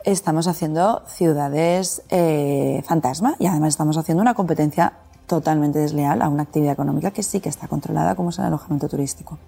estamos 0.05 0.47
haciendo 0.47 1.01
ciudades 1.07 2.03
eh, 2.11 2.83
fantasma 2.87 3.35
y 3.39 3.47
además 3.47 3.69
estamos 3.71 3.97
haciendo 3.97 4.21
una 4.21 4.35
competencia 4.35 4.93
totalmente 5.27 5.79
desleal 5.79 6.21
a 6.21 6.29
una 6.29 6.43
actividad 6.43 6.75
económica 6.75 7.13
que 7.13 7.23
sí 7.23 7.41
que 7.41 7.49
está 7.49 7.67
controlada 7.67 8.15
como 8.15 8.29
es 8.29 8.39
el 8.39 8.45
alojamiento 8.45 8.91
turístico 8.91 9.39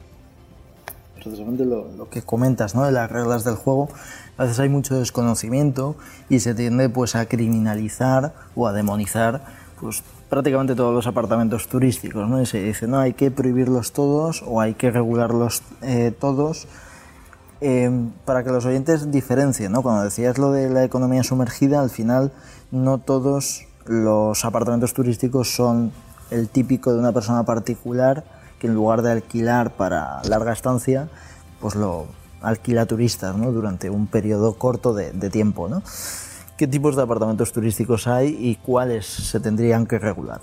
precisamente 1.26 1.64
lo, 1.64 2.08
que 2.08 2.22
comentas, 2.22 2.74
¿no? 2.76 2.84
De 2.84 2.92
las 2.92 3.10
reglas 3.10 3.42
del 3.42 3.56
juego, 3.56 3.88
a 4.38 4.42
veces 4.42 4.58
hay 4.60 4.68
mucho 4.68 4.98
desconocimiento 4.98 5.96
y 6.28 6.40
se 6.40 6.54
tiende 6.54 6.88
pues 6.88 7.16
a 7.16 7.26
criminalizar 7.26 8.34
o 8.54 8.66
a 8.66 8.72
demonizar 8.72 9.42
pues 9.80 10.02
prácticamente 10.28 10.74
todos 10.74 10.94
los 10.94 11.06
apartamentos 11.06 11.68
turísticos, 11.68 12.28
¿no? 12.28 12.40
Y 12.40 12.46
se 12.46 12.62
dice, 12.62 12.86
no, 12.86 12.98
hay 12.98 13.12
que 13.12 13.30
prohibirlos 13.30 13.92
todos 13.92 14.42
o 14.46 14.60
hay 14.60 14.74
que 14.74 14.90
regularlos 14.90 15.62
eh, 15.82 16.12
todos 16.18 16.66
eh, 17.60 17.90
para 18.24 18.42
que 18.44 18.50
los 18.50 18.64
oyentes 18.64 19.10
diferencien, 19.10 19.72
¿no? 19.72 19.82
Cuando 19.82 20.02
decías 20.02 20.38
lo 20.38 20.52
de 20.52 20.68
la 20.68 20.84
economía 20.84 21.22
sumergida, 21.22 21.80
al 21.80 21.90
final 21.90 22.32
no 22.70 22.98
todos 22.98 23.66
los 23.86 24.44
apartamentos 24.44 24.94
turísticos 24.94 25.54
son 25.54 25.92
el 26.30 26.48
típico 26.48 26.92
de 26.92 26.98
una 26.98 27.12
persona 27.12 27.44
particular 27.44 28.24
que 28.58 28.66
en 28.66 28.74
lugar 28.74 29.02
de 29.02 29.12
alquilar 29.12 29.76
para 29.76 30.22
larga 30.24 30.52
estancia, 30.52 31.08
pues 31.60 31.74
lo 31.74 32.06
alquila 32.46 32.82
a 32.82 32.86
turistas 32.86 33.36
¿no? 33.36 33.52
durante 33.52 33.90
un 33.90 34.06
periodo 34.06 34.54
corto 34.54 34.94
de, 34.94 35.30
tiempo. 35.30 35.68
¿no? 35.68 35.82
¿Qué 36.56 36.66
tipos 36.66 36.96
de 36.96 37.02
apartamentos 37.02 37.52
turísticos 37.52 38.06
hay 38.06 38.36
y 38.38 38.56
cuáles 38.56 39.06
se 39.06 39.40
tendrían 39.40 39.86
que 39.86 39.98
regular? 39.98 40.40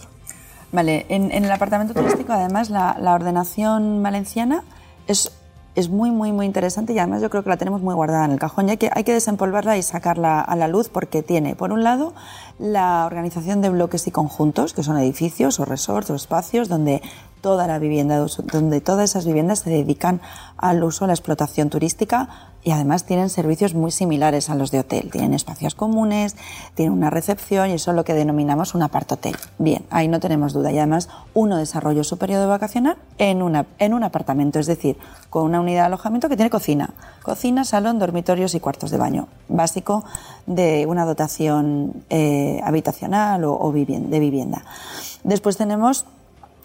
Vale, 0.71 1.05
en, 1.09 1.31
el 1.31 1.51
apartamento 1.51 1.93
turístico 1.93 2.33
además 2.33 2.69
la, 2.69 3.13
ordenación 3.13 4.01
valenciana 4.01 4.63
es, 5.07 5.31
es, 5.75 5.89
muy, 5.89 6.09
muy, 6.09 6.31
muy 6.31 6.47
interesante 6.47 6.93
y 6.93 6.99
además 6.99 7.21
yo 7.21 7.29
creo 7.29 7.43
que 7.43 7.49
la 7.49 7.57
tenemos 7.57 7.81
muy 7.81 7.93
guardada 7.93 8.25
en 8.25 8.31
el 8.31 8.39
cajón 8.39 8.67
y 8.67 8.71
hay 8.71 8.77
que, 8.77 8.89
hay 8.91 9.03
que 9.03 9.13
desempolvarla 9.13 9.77
y 9.77 9.83
sacarla 9.83 10.41
a 10.41 10.55
la 10.55 10.67
luz 10.67 10.89
porque 10.89 11.21
tiene, 11.21 11.55
por 11.55 11.71
un 11.71 11.83
lado, 11.83 12.13
la 12.57 13.05
organización 13.05 13.61
de 13.61 13.69
bloques 13.69 14.07
y 14.07 14.11
conjuntos, 14.11 14.73
que 14.73 14.81
son 14.81 14.97
edificios 14.97 15.59
o 15.59 15.65
resorts 15.65 16.09
o 16.09 16.15
espacios 16.15 16.69
donde 16.69 17.03
toda 17.43 17.67
la 17.67 17.77
vivienda, 17.77 18.25
donde 18.53 18.79
todas 18.79 19.09
esas 19.09 19.25
viviendas 19.25 19.59
se 19.59 19.69
dedican 19.69 20.21
al 20.57 20.81
uso, 20.81 21.03
a 21.03 21.07
la 21.07 21.13
explotación 21.13 21.69
turística 21.69 22.29
y 22.63 22.71
además 22.71 23.03
tienen 23.03 23.29
servicios 23.29 23.73
muy 23.73 23.91
similares 23.91 24.49
a 24.49 24.55
los 24.55 24.71
de 24.71 24.79
hotel. 24.79 25.09
Tienen 25.11 25.33
espacios 25.33 25.75
comunes, 25.75 26.37
tienen 26.73 26.93
una 26.93 27.09
recepción 27.09 27.69
y 27.69 27.73
eso 27.73 27.91
es 27.91 27.97
lo 27.97 28.05
que 28.05 28.13
denominamos 28.13 28.75
un 28.75 28.81
apartotel. 28.81 29.35
Bien, 29.59 29.85
ahí 29.89 30.07
no 30.07 30.21
tenemos 30.21 30.53
duda. 30.53 30.71
Y 30.71 30.77
además 30.77 31.09
uno 31.33 31.57
desarrolla 31.57 32.05
su 32.05 32.17
periodo 32.17 32.47
vacacional 32.47 32.95
en, 33.17 33.41
una, 33.41 33.65
en 33.77 33.93
un 33.93 34.05
apartamento, 34.05 34.59
es 34.59 34.67
decir, 34.67 34.97
con 35.29 35.43
una 35.43 35.59
unidad 35.59 35.81
de 35.81 35.87
alojamiento 35.87 36.29
que 36.29 36.37
tiene 36.37 36.49
cocina. 36.49 36.91
Cocina, 37.23 37.65
salón, 37.65 37.99
dormitorios 37.99 38.55
y 38.55 38.61
cuartos 38.61 38.89
de 38.89 38.97
baño. 38.97 39.27
Básico 39.49 40.05
de 40.45 40.85
una 40.87 41.03
dotación 41.03 42.05
eh, 42.09 42.61
habitacional 42.63 43.43
o, 43.43 43.53
o 43.59 43.73
de 43.73 44.19
vivienda. 44.19 44.63
Después 45.25 45.57
tenemos 45.57 46.05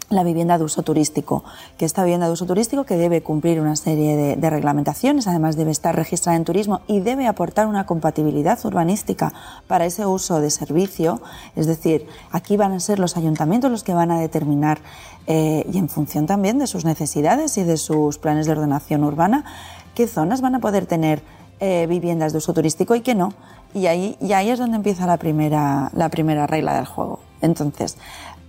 la 0.09 0.23
vivienda 0.23 0.57
de 0.57 0.63
uso 0.63 0.81
turístico, 0.81 1.43
que 1.77 1.85
esta 1.85 2.03
vivienda 2.03 2.27
de 2.27 2.33
uso 2.33 2.45
turístico 2.45 2.83
que 2.83 2.97
debe 2.97 3.21
cumplir 3.21 3.61
una 3.61 3.75
serie 3.75 4.35
de, 4.35 4.49
reglamentaciones, 4.49 5.27
además 5.27 5.55
debe 5.55 5.71
estar 5.71 5.95
registrada 5.95 6.35
en 6.35 6.45
turismo 6.45 6.81
y 6.87 6.99
debe 6.99 7.27
aportar 7.27 7.67
una 7.67 7.85
compatibilidad 7.85 8.57
urbanística 8.65 9.31
para 9.67 9.85
ese 9.85 10.05
uso 10.05 10.41
de 10.41 10.49
servicio, 10.49 11.21
es 11.55 11.67
decir, 11.67 12.07
aquí 12.31 12.57
van 12.57 12.71
a 12.71 12.79
ser 12.79 12.99
los 12.99 13.17
ayuntamientos 13.17 13.69
los 13.69 13.83
que 13.83 13.93
van 13.93 14.11
a 14.11 14.19
determinar 14.19 14.79
eh, 15.27 15.65
y 15.71 15.77
en 15.77 15.89
función 15.89 16.25
también 16.25 16.57
de 16.57 16.65
sus 16.65 16.85
necesidades 16.85 17.57
y 17.57 17.63
de 17.63 17.77
sus 17.77 18.17
planes 18.17 18.47
de 18.47 18.53
ordenación 18.53 19.03
urbana, 19.03 19.45
qué 19.93 20.07
zonas 20.07 20.41
van 20.41 20.55
a 20.55 20.59
poder 20.59 20.87
tener 20.87 21.21
eh, 21.59 21.85
viviendas 21.87 22.31
de 22.31 22.37
uso 22.37 22.53
turístico 22.53 22.95
y 22.95 23.01
qué 23.01 23.15
no. 23.15 23.33
Y 23.73 23.85
ahí, 23.85 24.17
y 24.19 24.33
ahí 24.33 24.49
es 24.49 24.57
donde 24.57 24.77
empieza 24.77 25.05
la 25.05 25.17
primera, 25.17 25.91
la 25.93 26.09
primera 26.09 26.47
regla 26.47 26.73
del 26.75 26.85
juego. 26.85 27.19
Entonces, 27.41 27.97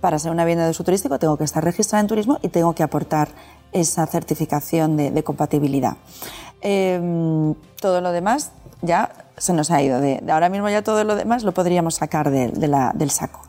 para 0.01 0.19
ser 0.19 0.31
una 0.31 0.43
vivienda 0.43 0.65
de 0.65 0.71
uso 0.71 0.83
turístico 0.83 1.19
tengo 1.19 1.37
que 1.37 1.43
estar 1.43 1.63
registrada 1.63 2.01
en 2.01 2.07
turismo 2.07 2.39
y 2.41 2.49
tengo 2.49 2.73
que 2.73 2.83
aportar 2.83 3.29
esa 3.71 4.05
certificación 4.07 4.97
de, 4.97 5.23
compatibilidad. 5.23 5.95
Em, 6.61 7.53
todo 7.79 8.01
lo 8.01 8.11
demás 8.11 8.51
ya 8.81 9.11
se 9.37 9.53
nos 9.53 9.71
ha 9.71 9.81
ido. 9.81 10.01
De, 10.01 10.21
ahora 10.29 10.49
mismo 10.49 10.67
ya 10.69 10.81
todo 10.81 11.03
lo 11.03 11.15
demás 11.15 11.43
lo 11.43 11.53
podríamos 11.53 11.95
sacar 11.95 12.29
del 12.29 13.11
saco. 13.11 13.41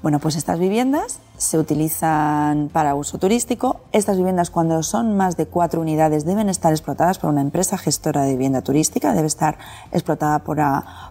Bueno, 0.00 0.20
pues 0.20 0.36
estas 0.36 0.60
viviendas 0.60 1.18
se 1.38 1.58
utilizan 1.58 2.70
para 2.72 2.94
uso 2.94 3.18
turístico. 3.18 3.80
Estas 3.90 4.16
viviendas, 4.16 4.48
cuando 4.48 4.80
son 4.84 5.16
más 5.16 5.36
de 5.36 5.46
cuatro 5.46 5.80
unidades, 5.80 6.24
deben 6.24 6.48
estar 6.48 6.72
explotadas 6.72 7.18
por 7.18 7.30
una 7.30 7.40
empresa 7.40 7.76
gestora 7.76 8.22
de 8.22 8.30
vivienda 8.30 8.62
turística, 8.62 9.12
debe 9.12 9.26
estar 9.26 9.58
explotada 9.90 10.38
por, 10.38 10.58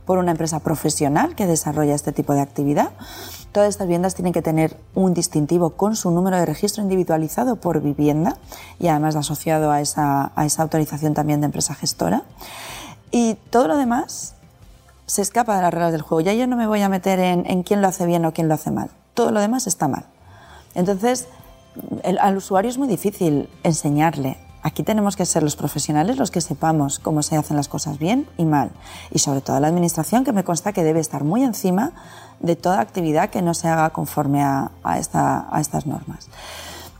por 0.06 0.20
una 0.20 0.32
empresa 0.32 0.62
profesional 0.62 1.36
que 1.36 1.48
desarrolla 1.48 1.96
este 1.96 2.14
tipo 2.14 2.34
de 2.34 2.40
actividad. 2.40 2.92
Todas 3.52 3.70
estas 3.70 3.88
viviendas 3.88 4.14
tienen 4.14 4.34
que 4.34 4.42
tener 4.42 4.78
un 4.94 5.14
distintivo 5.14 5.72
con 5.72 5.96
su 5.96 6.12
número 6.12 6.38
de 6.38 6.46
registro 6.46 6.84
individualizado 6.84 7.56
por 7.56 7.82
vivienda 7.82 8.38
y 8.80 8.88
además 8.88 9.16
asociado 9.16 9.72
a 9.72 9.82
esa, 9.82 10.32
a 10.36 10.46
esa 10.46 10.64
autorización 10.64 11.14
también 11.14 11.42
de 11.42 11.46
empresa 11.46 11.74
gestora. 11.74 12.24
Y 13.12 13.36
todo 13.50 13.68
lo 13.68 13.78
demás 13.78 14.36
se 15.08 15.22
escapa 15.22 15.56
de 15.56 15.62
las 15.64 15.74
reglas 15.74 15.94
del 15.94 16.02
juego. 16.02 16.22
Ya 16.22 16.34
yo 16.34 16.46
no 16.46 16.56
me 16.56 16.68
voy 16.68 16.82
a 16.82 16.90
meter 16.90 17.20
en, 17.20 17.64
quién 17.64 17.82
lo 17.82 17.88
hace 17.88 18.06
bien 18.06 18.26
o 18.26 18.34
quién 18.34 18.48
lo 18.48 18.54
hace 18.54 18.70
mal. 18.70 18.92
Todo 19.14 19.32
lo 19.32 19.40
demás 19.40 19.66
está 19.66 19.88
mal. 19.88 20.06
Entonces, 20.76 21.28
al 22.20 22.38
usuario 22.38 22.70
es 22.70 22.78
muy 22.78 22.88
difícil 22.88 23.50
enseñarle. 23.64 24.38
Aquí 24.68 24.84
tenemos 24.84 25.16
que 25.16 25.26
ser 25.26 25.44
los 25.44 25.56
profesionales 25.56 26.18
los 26.18 26.30
que 26.30 26.42
sepamos 26.42 27.00
cómo 27.00 27.24
se 27.24 27.38
hacen 27.38 27.56
las 27.56 27.70
cosas 27.70 28.00
bien 28.00 28.28
y 28.38 28.44
mal. 28.44 28.72
Y 29.12 29.20
sobre 29.20 29.40
todo 29.40 29.58
la 29.62 29.70
administración, 29.70 30.26
que 30.26 30.34
me 30.34 30.44
consta 30.44 30.74
que 30.74 30.84
debe 30.84 31.00
estar 31.00 31.24
muy 31.24 31.42
encima 31.42 31.94
de 32.42 32.58
toda 32.58 32.82
actividad 32.82 33.30
que 33.30 33.42
no 33.42 33.54
se 33.54 33.70
haga 33.70 33.92
conforme 33.92 34.44
a, 34.44 34.70
esta, 35.00 35.48
a 35.56 35.62
estas 35.62 35.88
normas 35.88 36.28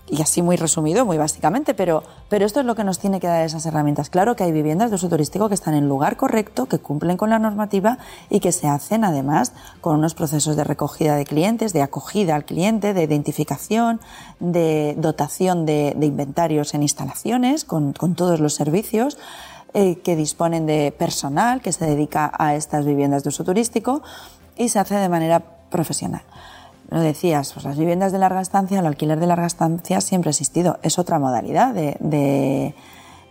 y 0.10 0.22
así 0.22 0.42
muy 0.42 0.56
resumido, 0.56 1.06
muy 1.06 1.18
básicamente, 1.18 1.74
pero, 1.74 2.04
pero 2.30 2.46
esto 2.46 2.62
es 2.62 2.66
lo 2.66 2.76
que 2.76 2.84
nos 2.84 3.00
tiene 3.00 3.20
que 3.20 3.28
dar 3.28 3.46
esas 3.46 3.66
herramientas. 3.66 4.10
Claro 4.10 4.36
que 4.36 4.44
hay 4.44 4.52
viviendas 4.52 4.90
de 4.90 4.96
uso 4.96 5.10
turístico 5.10 5.50
que 5.50 5.56
están 5.56 5.74
en 5.74 5.90
lugar 5.90 6.16
correcto, 6.16 6.66
que 6.68 6.80
cumplen 6.80 7.18
con 7.18 7.30
la 7.30 7.40
normativa 7.40 7.98
y 8.30 8.40
que 8.40 8.52
se 8.52 8.68
hacen 8.68 9.04
además 9.04 9.52
con 9.82 9.98
unos 9.98 10.16
procesos 10.16 10.56
de 10.56 10.64
recogida 10.64 11.16
de 11.16 11.26
clientes, 11.26 11.74
de 11.74 11.82
acogida 11.82 12.36
al 12.36 12.46
cliente, 12.46 12.94
de 12.94 13.04
identificación, 13.04 14.00
de 14.40 14.96
dotación 14.98 15.66
de, 15.66 15.96
inventarios 16.02 16.74
en 16.74 16.84
instalaciones, 16.84 17.66
con, 17.66 17.94
todos 17.94 18.40
los 18.40 18.54
servicios 18.54 19.18
eh, 19.74 20.00
que 20.00 20.16
disponen 20.16 20.66
de 20.66 20.94
personal 20.98 21.62
que 21.62 21.74
se 21.74 21.86
dedica 21.86 22.32
a 22.38 22.56
estas 22.56 22.86
viviendas 22.86 23.24
de 23.24 23.30
uso 23.30 23.44
turístico 23.44 24.02
y 24.56 24.70
se 24.70 24.80
hace 24.80 24.96
de 24.96 25.10
manera 25.10 25.42
profesional 25.70 26.22
lo 26.90 27.00
decías, 27.00 27.54
pues 27.54 27.66
las 27.66 27.78
viviendas 27.78 28.12
de 28.12 28.20
larga 28.20 28.42
estancia, 28.42 28.80
el 28.80 28.86
alquiler 28.86 29.20
de 29.20 29.28
larga 29.28 29.46
estancia 29.46 30.00
siempre 30.02 30.30
ha 30.30 30.32
existido. 30.32 30.80
Es 30.84 31.00
otra 31.00 31.20
modalidad 31.20 31.74
de, 31.74 31.98
de, 32.00 32.74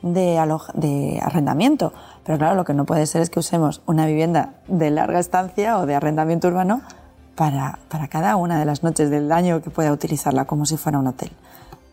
de, 0.03 1.21
arrendamiento. 1.23 1.93
Pero 2.25 2.39
claro, 2.39 2.55
lo 2.55 2.65
que 2.65 2.75
no 2.75 2.85
puede 2.85 3.07
ser 3.07 3.23
es 3.23 3.31
que 3.31 3.39
usemos 3.39 3.83
una 3.87 4.07
vivienda 4.07 4.55
de 4.69 4.91
larga 4.91 5.21
estancia 5.21 5.79
o 5.79 5.87
de 5.87 5.95
arrendamiento 5.95 6.49
urbano 6.49 6.83
para, 7.35 7.79
para 7.89 8.09
cada 8.09 8.37
una 8.37 8.59
de 8.59 8.67
las 8.67 8.83
noches 8.83 9.11
del 9.11 9.33
año 9.33 9.63
que 9.63 9.71
pueda 9.71 9.93
utilizarla 9.93 10.45
como 10.45 10.67
si 10.67 10.77
fuera 10.77 10.99
un 10.99 11.07
hotel. 11.07 11.31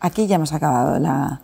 Aquí 0.00 0.26
ya 0.26 0.36
hemos 0.36 0.52
acabado 0.52 0.98
la, 0.98 1.40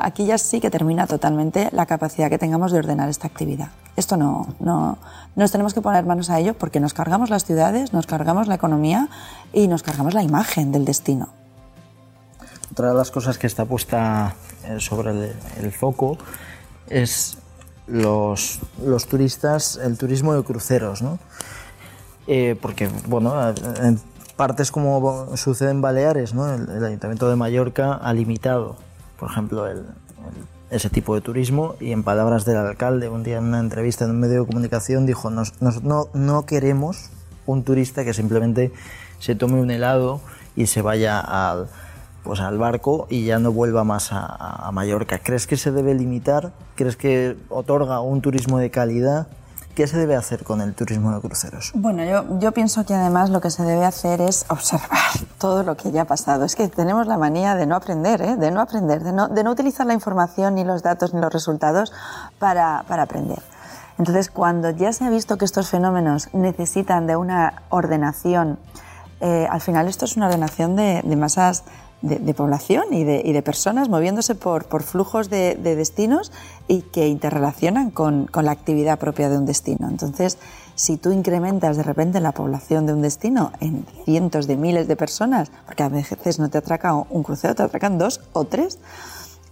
aquí 0.00 0.26
ya 0.26 0.38
sí 0.38 0.60
que 0.60 0.70
termina 0.70 1.06
totalmente 1.06 1.68
la 1.72 1.86
capacidad 1.86 2.30
que 2.30 2.38
tengamos 2.38 2.72
de 2.72 2.78
ordenar 2.78 3.08
esta 3.08 3.26
actividad. 3.26 3.68
Esto 3.96 4.16
no, 4.16 4.54
no, 4.60 4.98
nos 5.34 5.50
tenemos 5.50 5.74
que 5.74 5.80
poner 5.80 6.04
manos 6.04 6.30
a 6.30 6.38
ello 6.38 6.54
porque 6.54 6.78
nos 6.80 6.94
cargamos 6.94 7.30
las 7.30 7.44
ciudades, 7.44 7.92
nos 7.92 8.06
cargamos 8.06 8.46
la 8.46 8.54
economía 8.54 9.08
y 9.52 9.66
nos 9.66 9.82
cargamos 9.82 10.14
la 10.14 10.22
imagen 10.22 10.70
del 10.70 10.84
destino. 10.84 11.28
Otra 12.70 12.90
de 12.90 12.94
las 12.94 13.10
cosas 13.10 13.38
que 13.38 13.46
está 13.46 13.64
puesta 13.64 14.34
eh, 14.64 14.78
sobre 14.78 15.34
el, 15.60 15.72
foco 15.72 16.18
es 16.88 17.38
los, 17.86 18.60
los, 18.84 19.06
turistas, 19.06 19.80
el 19.82 19.98
turismo 19.98 20.34
de 20.34 20.44
cruceros, 20.44 21.02
¿no? 21.02 21.18
Eh, 22.28 22.56
porque, 22.60 22.88
bueno, 23.06 23.34
en 23.82 23.98
partes 24.36 24.70
como 24.70 25.36
sucede 25.36 25.70
en 25.70 25.80
Baleares, 25.80 26.34
¿no? 26.34 26.54
el 26.54 26.84
Ayuntamiento 26.84 27.28
de 27.28 27.36
Mallorca 27.36 27.94
ha 27.94 28.12
limitado 28.12 28.76
por 29.18 29.30
ejemplo, 29.30 29.66
ese 30.70 30.90
tipo 30.90 31.14
de 31.14 31.20
turismo 31.20 31.74
y 31.80 31.92
en 31.92 32.02
palabras 32.02 32.44
del 32.44 32.56
alcalde, 32.56 33.08
un 33.08 33.22
día 33.22 33.38
en 33.38 33.44
una 33.44 33.60
entrevista 33.60 34.04
en 34.04 34.12
un 34.12 34.20
medio 34.20 34.40
de 34.40 34.46
comunicación 34.46 35.06
dijo, 35.06 35.30
no, 35.30 35.42
no 36.12 36.46
queremos 36.46 37.10
un 37.46 37.64
turista 37.64 38.04
que 38.04 38.14
simplemente 38.14 38.72
se 39.18 39.34
tome 39.34 39.60
un 39.60 39.70
helado 39.70 40.20
y 40.54 40.66
se 40.66 40.82
vaya 40.82 41.20
al, 41.20 41.68
pues 42.22 42.40
al 42.40 42.58
barco 42.58 43.06
y 43.10 43.24
ya 43.24 43.38
no 43.38 43.52
vuelva 43.52 43.84
más 43.84 44.10
a 44.12 44.70
Mallorca. 44.72 45.18
¿Crees 45.18 45.46
que 45.46 45.56
se 45.56 45.72
debe 45.72 45.94
limitar? 45.94 46.52
¿Crees 46.76 46.96
que 46.96 47.36
otorga 47.48 48.00
un 48.00 48.20
turismo 48.20 48.58
de 48.58 48.70
calidad? 48.70 49.28
¿Qué 49.78 49.86
se 49.86 49.96
debe 49.96 50.16
hacer 50.16 50.42
con 50.42 50.60
el 50.60 50.74
turismo 50.74 51.14
de 51.14 51.20
cruceros? 51.20 51.70
Bueno, 51.72 52.02
yo, 52.02 52.40
yo 52.40 52.50
pienso 52.50 52.84
que 52.84 52.94
además 52.94 53.30
lo 53.30 53.40
que 53.40 53.48
se 53.48 53.62
debe 53.62 53.84
hacer 53.84 54.20
es 54.20 54.44
observar 54.48 54.88
todo 55.38 55.62
lo 55.62 55.76
que 55.76 55.92
ya 55.92 56.02
ha 56.02 56.04
pasado. 56.04 56.44
Es 56.44 56.56
que 56.56 56.66
tenemos 56.66 57.06
la 57.06 57.16
manía 57.16 57.54
de 57.54 57.64
no 57.64 57.76
aprender, 57.76 58.20
¿eh? 58.22 58.34
de 58.34 58.50
no 58.50 58.60
aprender, 58.60 59.04
de 59.04 59.12
no, 59.12 59.28
de 59.28 59.44
no 59.44 59.52
utilizar 59.52 59.86
la 59.86 59.94
información, 59.94 60.56
ni 60.56 60.64
los 60.64 60.82
datos, 60.82 61.14
ni 61.14 61.20
los 61.20 61.32
resultados 61.32 61.92
para, 62.40 62.86
para 62.88 63.04
aprender. 63.04 63.40
Entonces, 63.98 64.32
cuando 64.32 64.70
ya 64.70 64.92
se 64.92 65.04
ha 65.04 65.10
visto 65.10 65.38
que 65.38 65.44
estos 65.44 65.68
fenómenos 65.70 66.28
necesitan 66.34 67.06
de 67.06 67.14
una 67.14 67.62
ordenación, 67.68 68.58
eh, 69.20 69.46
al 69.48 69.60
final 69.60 69.86
esto 69.86 70.06
es 70.06 70.16
una 70.16 70.26
ordenación 70.26 70.74
de, 70.74 71.02
de 71.04 71.14
masas 71.14 71.62
de, 72.02 72.34
población 72.34 72.84
y 72.92 73.04
de, 73.04 73.22
y 73.24 73.32
de, 73.32 73.42
personas 73.42 73.88
moviéndose 73.88 74.34
por, 74.34 74.66
por 74.66 74.82
flujos 74.82 75.30
de, 75.30 75.56
destinos 75.56 76.32
y 76.68 76.82
que 76.82 77.08
interrelacionan 77.08 77.90
con, 77.90 78.26
con, 78.26 78.44
la 78.44 78.52
actividad 78.52 78.98
propia 78.98 79.28
de 79.28 79.38
un 79.38 79.46
destino. 79.46 79.88
Entonces, 79.88 80.38
si 80.74 80.96
tú 80.96 81.10
incrementas 81.10 81.76
de 81.76 81.82
repente 81.82 82.20
la 82.20 82.32
población 82.32 82.86
de 82.86 82.92
un 82.92 83.02
destino 83.02 83.52
en 83.60 83.84
cientos 84.04 84.46
de 84.46 84.56
miles 84.56 84.86
de 84.86 84.96
personas, 84.96 85.50
porque 85.66 85.82
a 85.82 85.88
veces 85.88 86.38
no 86.38 86.48
te 86.50 86.58
atraca 86.58 86.94
un 86.94 87.22
crucero, 87.22 87.54
te 87.54 87.64
atracan 87.64 87.98
dos 87.98 88.20
o 88.32 88.44
tres, 88.44 88.78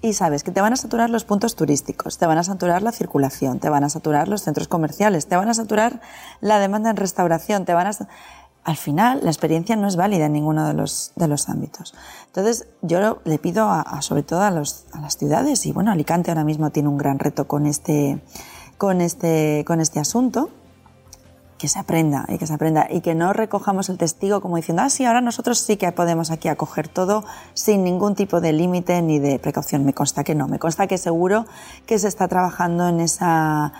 y 0.03 0.13
sabes 0.13 0.45
que 0.45 0.53
te 0.53 0.61
van 0.61 0.73
a 0.73 0.77
saturar 0.77 1.11
los 1.11 1.25
puntos 1.25 1.57
turísticos, 1.57 2.19
te 2.19 2.27
van 2.27 2.39
a 2.39 2.45
saturar 2.45 2.83
la 2.83 2.93
circulación, 2.93 3.59
te 3.59 3.69
van 3.69 3.83
a 3.83 3.89
saturar 3.89 4.29
los 4.29 4.43
centros 4.43 4.69
comerciales, 4.69 5.27
te 5.27 5.37
van 5.37 5.49
a 5.49 5.55
saturar 5.55 6.01
la 6.41 6.61
demanda 6.61 6.91
en 6.91 6.97
restauración, 6.97 7.65
te 7.65 7.75
van 7.75 7.89
a 7.89 7.93
al 8.67 8.77
final 8.77 9.21
la 9.23 9.31
experiencia 9.31 9.77
no 9.77 9.87
es 9.87 9.95
válida 9.95 10.27
en 10.27 10.33
ninguno 10.33 10.67
de 10.67 10.75
los, 10.75 11.13
de 11.15 11.29
los 11.29 11.49
ámbitos. 11.49 11.95
Entonces, 12.27 12.67
yo 12.83 13.21
le 13.25 13.39
pido 13.39 13.71
a, 13.71 14.03
sobre 14.03 14.25
todo 14.25 14.43
a, 14.43 14.51
los, 14.51 14.87
a, 14.93 15.01
las 15.01 15.17
ciudades, 15.17 15.65
y 15.67 15.73
bueno, 15.73 15.93
Alicante 15.93 16.33
ahora 16.33 16.43
mismo 16.43 16.71
tiene 16.71 16.89
un 16.89 16.99
gran 16.99 17.21
reto 17.21 17.47
con 17.47 17.67
este, 17.67 18.19
con 18.77 19.01
este, 19.01 19.65
con 19.69 19.81
este 19.81 20.01
asunto, 20.01 20.51
que 21.59 21.69
se 21.69 21.79
aprenda 21.79 22.27
y 22.29 22.39
que 22.39 22.47
se 22.47 22.53
aprenda 22.53 22.89
y 22.91 23.03
que 23.03 23.15
no 23.15 23.33
recojamos 23.33 23.89
el 23.89 23.99
testigo 23.99 24.41
como 24.41 24.57
diciendo, 24.57 24.83
ah, 24.83 24.91
sí, 24.91 25.05
ahora 25.05 25.21
nosotros 25.21 25.59
sí 25.59 25.77
que 25.77 25.91
podemos 25.93 26.33
aquí 26.33 26.49
acoger 26.49 26.89
todo 26.89 27.25
sin 27.55 27.85
ningún 27.85 28.17
tipo 28.17 28.41
de 28.41 28.53
límite 28.53 29.01
ni 29.01 29.21
de 29.21 29.39
precaución. 29.39 29.85
Me 29.85 29.95
consta 29.95 30.25
que 30.25 30.35
no, 30.35 30.49
me 30.49 30.59
consta 30.59 30.89
que 30.89 30.99
seguro 30.99 31.47
que 31.87 32.01
se 32.01 32.09
está 32.09 32.27
trabajando 32.27 32.89
en 32.89 32.99
esa, 32.99 33.73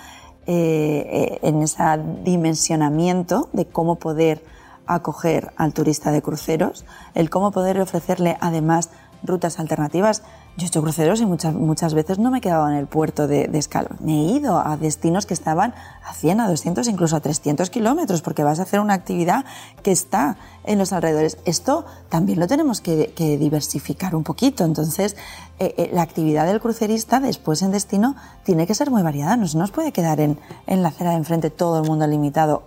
eh, 0.47 1.07
eh 1.11 1.39
en 1.43 1.61
ese 1.63 1.83
dimensionamiento 2.23 3.51
de 3.53 3.67
cómo 3.67 3.97
poder 3.97 4.43
acoger 4.87 5.53
al 5.57 5.73
turista 5.73 6.11
de 6.11 6.23
cruceros, 6.23 6.85
el 7.15 7.31
cómo 7.31 7.51
poder 7.51 7.81
ofrecerle 7.81 8.37
además 8.41 8.91
rutas 9.23 9.59
alternativas. 9.59 10.23
Yo 10.57 10.65
he 10.65 10.69
hecho 10.69 10.81
cruceros 10.81 11.21
y 11.21 11.27
muchas, 11.27 11.55
muchas 11.55 11.93
veces 11.93 12.19
no 12.19 12.31
me 12.31 12.39
he 12.39 12.41
quedado 12.41 12.67
en 12.69 12.77
el 12.77 12.87
puerto 12.87 13.27
de, 13.27 13.47
de. 13.47 13.67
Me 14.01 14.13
he 14.13 14.37
ido 14.37 14.59
a 14.59 14.79
destinos 14.79 15.27
que 15.27 15.35
estaban 15.35 15.75
a 16.03 16.15
100, 16.15 16.41
a 16.41 16.49
200, 16.49 16.89
incluso 16.89 17.15
a 17.17 17.21
300 17.21 17.69
kilómetros, 17.69 18.23
porque 18.23 18.43
vas 18.43 18.59
a 18.59 18.63
hacer 18.63 18.81
una 18.81 18.95
actividad 18.95 19.45
que 19.83 19.93
está 19.93 20.39
en 20.65 20.79
los 20.79 20.95
alrededores. 20.95 21.37
Esto 21.45 21.85
también 22.09 22.41
lo 22.41 22.47
tenemos 22.47 22.81
que, 22.81 23.13
diversificar 23.39 24.15
un 24.15 24.23
poquito. 24.23 24.65
Entonces, 24.65 25.17
eh, 25.59 25.75
eh, 25.77 25.91
la 25.93 26.03
actividad 26.03 26.47
del 26.47 26.61
crucerista 26.61 27.21
después 27.21 27.61
en 27.61 27.73
destino 27.73 28.17
tiene 28.45 28.67
que 28.67 28.75
ser 28.75 28.91
muy 28.91 29.03
variada. 29.03 29.37
No 29.37 29.49
se 29.49 29.59
nos 29.59 29.73
puede 29.73 29.93
quedar 29.93 30.21
en, 30.21 30.39
en 30.67 30.83
la 30.83 30.89
acera 30.89 31.11
de 31.11 31.17
enfrente 31.17 31.51
todo 31.51 31.83
el 31.83 31.87
mundo 31.87 32.07
limitado 32.07 32.63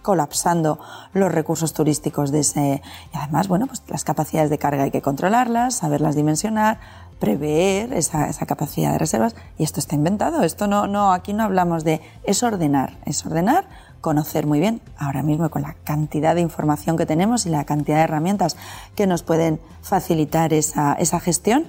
colapsando 0.00 0.78
los 1.12 1.32
recursos 1.32 1.72
turísticos 1.72 2.30
de 2.30 2.40
ese. 2.40 2.82
Y 3.12 3.16
además, 3.16 3.48
bueno, 3.48 3.66
pues 3.66 3.82
las 3.88 4.04
capacidades 4.04 4.50
de 4.50 4.58
carga 4.58 4.84
hay 4.84 4.90
que 4.90 5.02
controlarlas, 5.02 5.76
saberlas 5.76 6.14
dimensionar, 6.14 6.78
prever 7.18 7.92
esa, 7.92 8.28
esa, 8.28 8.46
capacidad 8.46 8.92
de 8.92 8.98
reservas. 8.98 9.36
Y 9.58 9.64
esto 9.64 9.78
está 9.78 9.94
inventado. 9.94 10.42
Esto 10.42 10.66
no, 10.66 10.86
no, 10.86 11.12
aquí 11.12 11.32
no 11.32 11.44
hablamos 11.44 11.84
de. 11.84 12.00
Es 12.24 12.42
ordenar, 12.42 12.96
es 13.04 13.24
ordenar, 13.24 13.66
conocer 14.00 14.46
muy 14.46 14.58
bien. 14.58 14.80
Ahora 14.98 15.22
mismo, 15.22 15.48
con 15.50 15.62
la 15.62 15.74
cantidad 15.84 16.34
de 16.34 16.40
información 16.40 16.96
que 16.96 17.06
tenemos 17.06 17.46
y 17.46 17.50
la 17.50 17.64
cantidad 17.64 17.98
de 17.98 18.04
herramientas 18.04 18.56
que 18.96 19.06
nos 19.06 19.22
pueden 19.22 19.60
facilitar 19.82 20.52
esa, 20.52 20.94
esa 20.94 21.20
gestión 21.20 21.66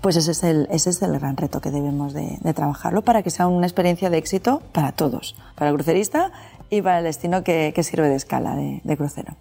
pues 0.00 0.16
ese 0.16 0.32
es 0.32 0.42
el, 0.42 0.68
ese 0.70 0.90
es 0.90 1.00
el 1.00 1.18
gran 1.18 1.34
reto 1.34 1.62
que 1.62 1.70
debemos 1.70 2.12
de, 2.12 2.36
de, 2.42 2.52
trabajarlo 2.52 3.00
para 3.00 3.22
que 3.22 3.30
sea 3.30 3.46
una 3.46 3.66
experiencia 3.66 4.10
de 4.10 4.18
éxito 4.18 4.60
para 4.72 4.92
todos, 4.92 5.34
para 5.54 5.70
el 5.70 5.76
crucerista 5.76 6.30
y 6.76 6.82
para 6.82 6.98
el 6.98 7.04
destino 7.04 7.44
que, 7.44 7.72
sirve 7.82 8.08
de 8.08 8.16
escala 8.16 8.56
de, 8.56 8.96
crucero. 8.96 9.36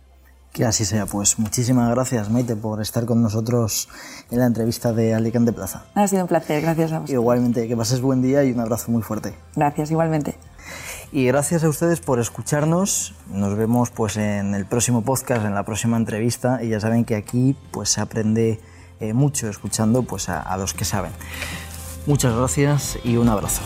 Que 0.52 0.66
así 0.66 0.86
sea, 0.86 1.08
pues 1.08 1.40
muchísimas 1.40 1.90
gracias 1.90 2.30
Maite 2.30 2.56
por 2.56 2.80
estar 2.80 3.06
con 3.06 3.24
nosotros 3.24 3.90
en 4.30 4.40
la 4.40 4.46
entrevista 4.46 4.94
de 4.94 5.16
Alicante 5.16 5.52
Plaza. 5.52 5.86
Ha 5.96 6.08
sido 6.08 6.24
un 6.24 6.28
placer, 6.28 6.62
gracias 6.62 6.92
a 6.92 7.00
vosotros. 7.00 7.14
Igualmente, 7.14 7.68
que 7.68 7.76
pases 7.76 8.02
buen 8.02 8.22
día 8.22 8.44
y 8.44 8.52
un 8.52 8.60
abrazo 8.60 8.92
muy 8.92 9.02
fuerte. 9.02 9.34
Gracias, 9.56 9.90
igualmente. 9.90 10.36
Y 11.12 11.26
gracias 11.26 11.64
a 11.64 11.70
ustedes 11.70 12.02
por 12.02 12.20
escucharnos. 12.20 13.16
Nos 13.32 13.56
vemos 13.56 13.90
pues 13.90 14.18
en 14.18 14.54
el 14.54 14.66
próximo 14.68 15.02
podcast, 15.02 15.44
en 15.44 15.56
la 15.56 15.64
próxima 15.64 15.98
entrevista 15.98 16.64
y 16.64 16.70
ya 16.70 16.80
saben 16.80 17.04
que 17.04 17.16
aquí 17.16 17.56
pues 17.72 17.90
se 17.90 18.02
aprende 18.02 18.60
eh, 19.00 19.14
mucho 19.14 19.50
escuchando 19.50 20.04
pues 20.04 20.30
a 20.30 20.56
los 20.58 20.76
que 20.76 20.86
saben. 20.86 21.12
Muchas 22.06 22.36
gracias 22.36 23.00
y 23.04 23.18
un 23.18 23.30
abrazo. 23.30 23.62